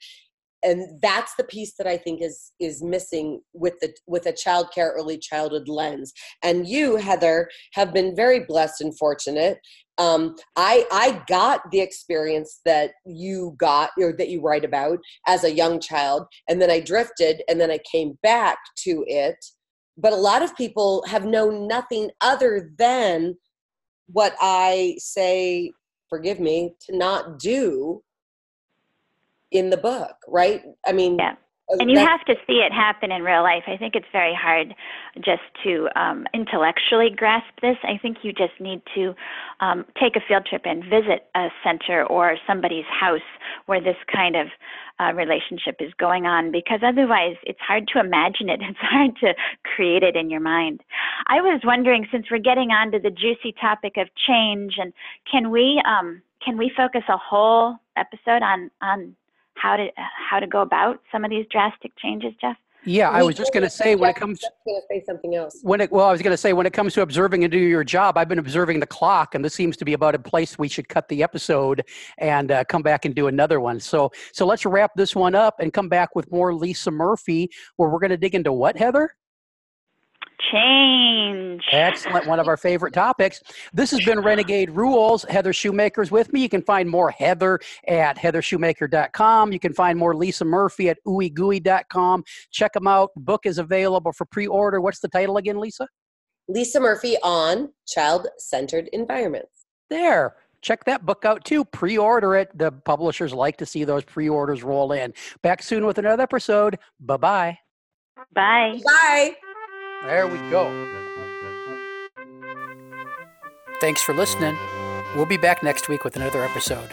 and 0.63 1.00
that's 1.02 1.36
the 1.36 1.43
piece 1.43 1.74
that 1.78 1.88
I 1.88 1.98
think 1.98 2.22
is 2.22 2.52
is 2.60 2.82
missing 2.82 3.41
with 3.54 3.76
the 3.82 3.93
with 4.08 4.26
a 4.26 4.34
child 4.34 4.70
care 4.74 4.93
early 4.96 5.17
childhood 5.17 5.67
lens. 5.67 6.13
And 6.43 6.67
you, 6.67 6.98
Heather, 6.98 7.50
have 7.74 7.93
been 7.93 8.15
very 8.15 8.41
blessed 8.41 8.82
and 8.82 8.98
fortunate. 8.98 9.60
Um, 9.98 10.36
I 10.56 10.86
I 10.91 11.24
got 11.28 11.62
the 11.72 11.80
experience 11.80 12.60
that 12.65 12.91
you 13.06 13.56
got 13.58 13.91
or 14.00 14.13
that 14.13 14.30
you 14.30 14.41
write 14.41 14.65
about 14.65 15.00
as 15.28 15.43
a 15.43 15.54
young 15.54 15.80
child, 15.80 16.26
and 16.50 16.62
then 16.62 16.72
I 16.72 16.80
drifted, 16.80 17.43
and 17.48 17.60
then 17.60 17.72
I 17.72 17.80
came 17.89 18.17
back 18.24 18.58
to 18.84 19.04
it. 19.08 19.38
But 19.98 20.13
a 20.13 20.17
lot 20.17 20.43
of 20.43 20.56
people 20.56 21.04
have 21.08 21.26
known 21.26 21.67
nothing 21.67 22.12
other 22.22 22.72
than 22.78 23.36
what 24.08 24.36
I 24.41 24.96
say. 24.98 25.72
Forgive 26.10 26.39
me 26.39 26.74
to 26.86 26.96
not 26.96 27.38
do 27.38 28.02
in 29.51 29.69
the 29.69 29.77
book, 29.77 30.15
right? 30.27 30.63
I 30.86 30.91
mean, 30.91 31.17
yeah. 31.17 31.36
Uh, 31.69 31.77
and 31.81 31.91
you 31.91 31.99
have 31.99 32.23
to 32.25 32.36
see 32.47 32.62
it 32.65 32.71
happen 32.71 33.12
in 33.12 33.23
real 33.23 33.43
life. 33.43 33.63
I 33.67 33.75
think 33.75 33.95
it's 33.95 34.07
very 34.13 34.33
hard 34.33 34.73
just 35.17 35.41
to 35.65 35.89
um, 35.99 36.25
intellectually 36.33 37.10
grasp 37.10 37.60
this. 37.62 37.75
I 37.83 37.97
think 38.01 38.19
you 38.23 38.31
just 38.31 38.53
need 38.62 38.81
to 38.95 39.13
um, 39.60 39.86
take 40.01 40.15
a 40.15 40.21
field 40.25 40.45
trip 40.45 40.62
and 40.63 40.81
visit 40.83 41.27
a 41.36 41.49
center 41.65 42.05
or 42.05 42.38
somebody's 42.47 42.86
house 42.86 43.19
where 43.65 43.81
this 43.81 43.97
kind 44.13 44.38
of 44.38 44.47
uh, 44.99 45.12
relationship 45.13 45.75
is 45.81 45.93
going 45.99 46.25
on 46.25 46.51
because 46.51 46.79
otherwise 46.86 47.36
it's 47.43 47.60
hard 47.60 47.88
to 47.93 47.99
imagine 47.99 48.49
it. 48.49 48.62
It's 48.67 48.79
hard 48.79 49.15
to 49.17 49.33
create 49.75 50.03
it 50.03 50.15
in 50.15 50.29
your 50.29 50.39
mind. 50.39 50.81
I 51.27 51.41
was 51.41 51.62
wondering, 51.63 52.07
since 52.12 52.27
we're 52.31 52.38
getting 52.38 52.71
on 52.71 52.91
to 52.91 52.99
the 52.99 53.10
juicy 53.10 53.53
topic 53.60 53.93
of 53.97 54.07
change, 54.15 54.75
and 54.77 54.93
can 55.29 55.51
we 55.51 55.81
um, 55.86 56.21
can 56.43 56.57
we 56.57 56.71
focus 56.75 57.03
a 57.10 57.17
whole 57.17 57.77
episode 57.95 58.43
on 58.43 58.69
on 58.81 59.15
how 59.62 59.76
to 59.76 59.88
how 59.96 60.39
to 60.39 60.48
go 60.48 60.62
about 60.62 61.02
some 61.12 61.24
of 61.24 61.30
these 61.30 61.46
drastic 61.52 61.91
changes, 61.98 62.34
Jeff? 62.39 62.58
Yeah, 62.86 63.10
I 63.10 63.22
was 63.22 63.36
just 63.36 63.52
going 63.52 63.63
to 63.63 63.70
say 63.70 63.96
when 63.96 64.10
it 64.10 64.15
comes. 64.15 64.39
Going 64.65 64.80
to 64.80 64.88
say 64.89 65.04
something 65.06 65.36
else. 65.36 65.60
When 65.62 65.82
it 65.82 65.91
well, 65.91 66.08
I 66.08 66.12
was 66.12 66.22
going 66.22 66.32
to 66.32 66.38
say 66.38 66.54
when 66.54 66.65
it 66.65 66.72
comes 66.72 66.93
to 66.93 67.02
observing 67.02 67.43
and 67.43 67.52
doing 67.52 67.67
your 67.67 67.84
job, 67.84 68.17
I've 68.17 68.30
been 68.30 68.39
observing 68.39 68.80
the 68.80 68.88
clock, 68.88 69.36
and 69.36 69.43
this 69.43 69.54
seems 69.54 69.76
to 69.78 69.86
be 69.86 69.91
about 69.91 70.15
a 70.15 70.20
place 70.20 70.58
we 70.58 70.70
should 70.70 70.88
cut 70.88 71.10
the 71.10 71.22
episode 71.22 71.84
and 72.17 72.50
uh, 72.50 72.63
come 72.65 72.82
back 72.82 73.04
and 73.04 73.13
do 73.13 73.28
another 73.28 73.60
one. 73.60 73.80
So, 73.82 74.12
so 74.32 74.46
let's 74.46 74.65
wrap 74.65 74.91
this 74.96 75.15
one 75.15 75.36
up 75.36 75.56
and 75.60 75.74
come 75.74 75.89
back 75.89 76.15
with 76.15 76.32
more 76.32 76.54
Lisa 76.54 76.91
Murphy, 76.91 77.50
where 77.76 77.89
we're 77.89 78.00
going 78.00 78.12
to 78.12 78.17
dig 78.17 78.36
into 78.36 78.54
what, 78.54 78.78
Heather? 78.78 79.13
Change. 80.52 81.63
Excellent. 81.71 82.28
One 82.28 82.39
of 82.39 82.47
our 82.47 82.58
favorite 82.58 82.93
topics. 82.93 83.41
This 83.73 83.91
has 83.91 84.04
been 84.04 84.19
Renegade 84.19 84.69
Rules. 84.71 85.23
Heather 85.23 85.54
Shoemaker's 85.54 86.12
with 86.12 86.32
me. 86.34 86.41
You 86.41 86.50
can 86.50 86.62
find 86.62 86.89
more 86.89 87.10
Heather 87.12 87.60
at 87.88 88.17
heathershoemaker.com. 88.17 89.52
You 89.52 89.60
can 89.60 89.73
find 89.73 89.97
more 89.97 90.15
Lisa 90.15 90.45
Murphy 90.45 90.89
at 90.89 90.97
ooeygooey.com. 91.06 92.23
Check 92.52 92.73
them 92.73 92.88
out. 92.88 93.12
Book 93.15 93.45
is 93.45 93.58
available 93.58 94.12
for 94.13 94.26
pre 94.26 94.47
order. 94.47 94.82
What's 94.82 95.00
the 95.00 95.10
title 95.10 95.38
again, 95.38 95.60
Lisa? 95.60 95.88
Lisa 96.47 96.80
Murphy 96.80 97.17
on 97.23 97.69
Child 97.88 98.28
Centered 98.38 98.89
Environments. 98.93 99.65
There 99.89 100.36
check 100.62 100.84
that 100.86 101.06
book 101.06 101.23
out 101.26 101.45
too. 101.45 101.63
Pre 101.65 101.97
order 101.97 102.36
it. 102.36 102.56
The 102.58 102.71
publishers 102.71 103.34
like 103.34 103.58
to 103.58 103.65
see 103.65 103.84
those 103.84 104.04
pre 104.04 104.30
orders 104.30 104.63
roll 104.63 104.91
in. 104.91 105.13
Back 105.41 105.63
soon 105.63 105.86
with 105.86 105.97
another 105.97 106.23
episode. 106.23 106.78
Bye 107.00 107.17
bye. 107.17 107.58
Bye. 108.34 108.80
Bye. 108.84 109.36
There 110.03 110.27
we 110.27 110.38
go. 110.49 110.69
Thanks 113.81 114.01
for 114.01 114.13
listening. 114.13 114.57
We'll 115.15 115.25
be 115.25 115.38
back 115.38 115.63
next 115.63 115.89
week 115.89 116.03
with 116.03 116.15
another 116.15 116.43
episode. 116.43 116.89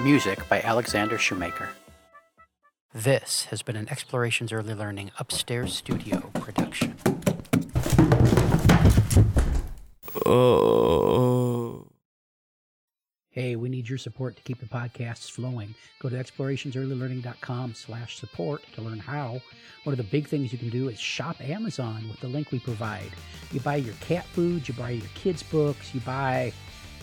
Music 0.00 0.48
by 0.48 0.60
Alexander 0.62 1.18
Shoemaker. 1.18 1.70
This 2.94 3.44
has 3.46 3.62
been 3.62 3.76
an 3.76 3.88
Explorations 3.88 4.52
Early 4.52 4.74
Learning 4.74 5.10
Upstairs 5.18 5.74
Studio 5.74 6.30
production. 6.34 6.96
Oh. 10.24 11.88
Hey, 13.30 13.56
we 13.56 13.67
need 13.78 13.88
your 13.88 13.96
support 13.96 14.34
to 14.36 14.42
keep 14.42 14.58
the 14.58 14.66
podcasts 14.66 15.30
flowing. 15.30 15.72
Go 16.00 16.08
to 16.08 16.16
explorationsearlylearning.com 16.16 17.74
slash 17.74 18.18
support 18.18 18.60
to 18.74 18.82
learn 18.82 18.98
how. 18.98 19.40
One 19.84 19.92
of 19.92 19.98
the 19.98 20.02
big 20.02 20.26
things 20.26 20.52
you 20.52 20.58
can 20.58 20.68
do 20.68 20.88
is 20.88 20.98
shop 20.98 21.40
Amazon 21.40 22.04
with 22.08 22.18
the 22.18 22.26
link 22.26 22.50
we 22.50 22.58
provide. 22.58 23.12
You 23.52 23.60
buy 23.60 23.76
your 23.76 23.94
cat 24.00 24.24
food, 24.26 24.66
you 24.66 24.74
buy 24.74 24.90
your 24.90 25.06
kids' 25.14 25.44
books, 25.44 25.94
you 25.94 26.00
buy 26.00 26.52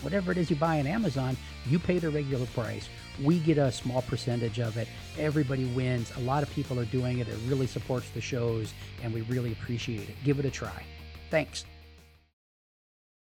whatever 0.02 0.34
it 0.34 0.38
is 0.38 0.50
you 0.50 0.58
buy 0.58 0.80
on 0.82 0.86
Amazon, 0.86 1.38
you 1.66 1.80
pay 1.80 1.98
the 1.98 2.10
regular 2.10 2.46
price. 2.48 2.90
We 3.24 3.40
get 3.40 3.58
a 3.58 3.72
small 3.72 4.02
percentage 4.02 4.60
of 4.60 4.76
it. 4.76 4.90
Everybody 5.18 5.64
wins. 5.68 6.12
A 6.18 6.20
lot 6.20 6.44
of 6.44 6.52
people 6.52 6.78
are 6.78 6.86
doing 6.86 7.20
it. 7.20 7.30
It 7.30 7.38
really 7.48 7.68
supports 7.68 8.10
the 8.10 8.20
shows, 8.20 8.74
and 9.02 9.14
we 9.14 9.22
really 9.22 9.54
appreciate 9.54 10.10
it. 10.10 10.16
Give 10.26 10.40
it 10.40 10.46
a 10.46 10.52
try. 10.52 10.84
Thanks. 11.32 11.64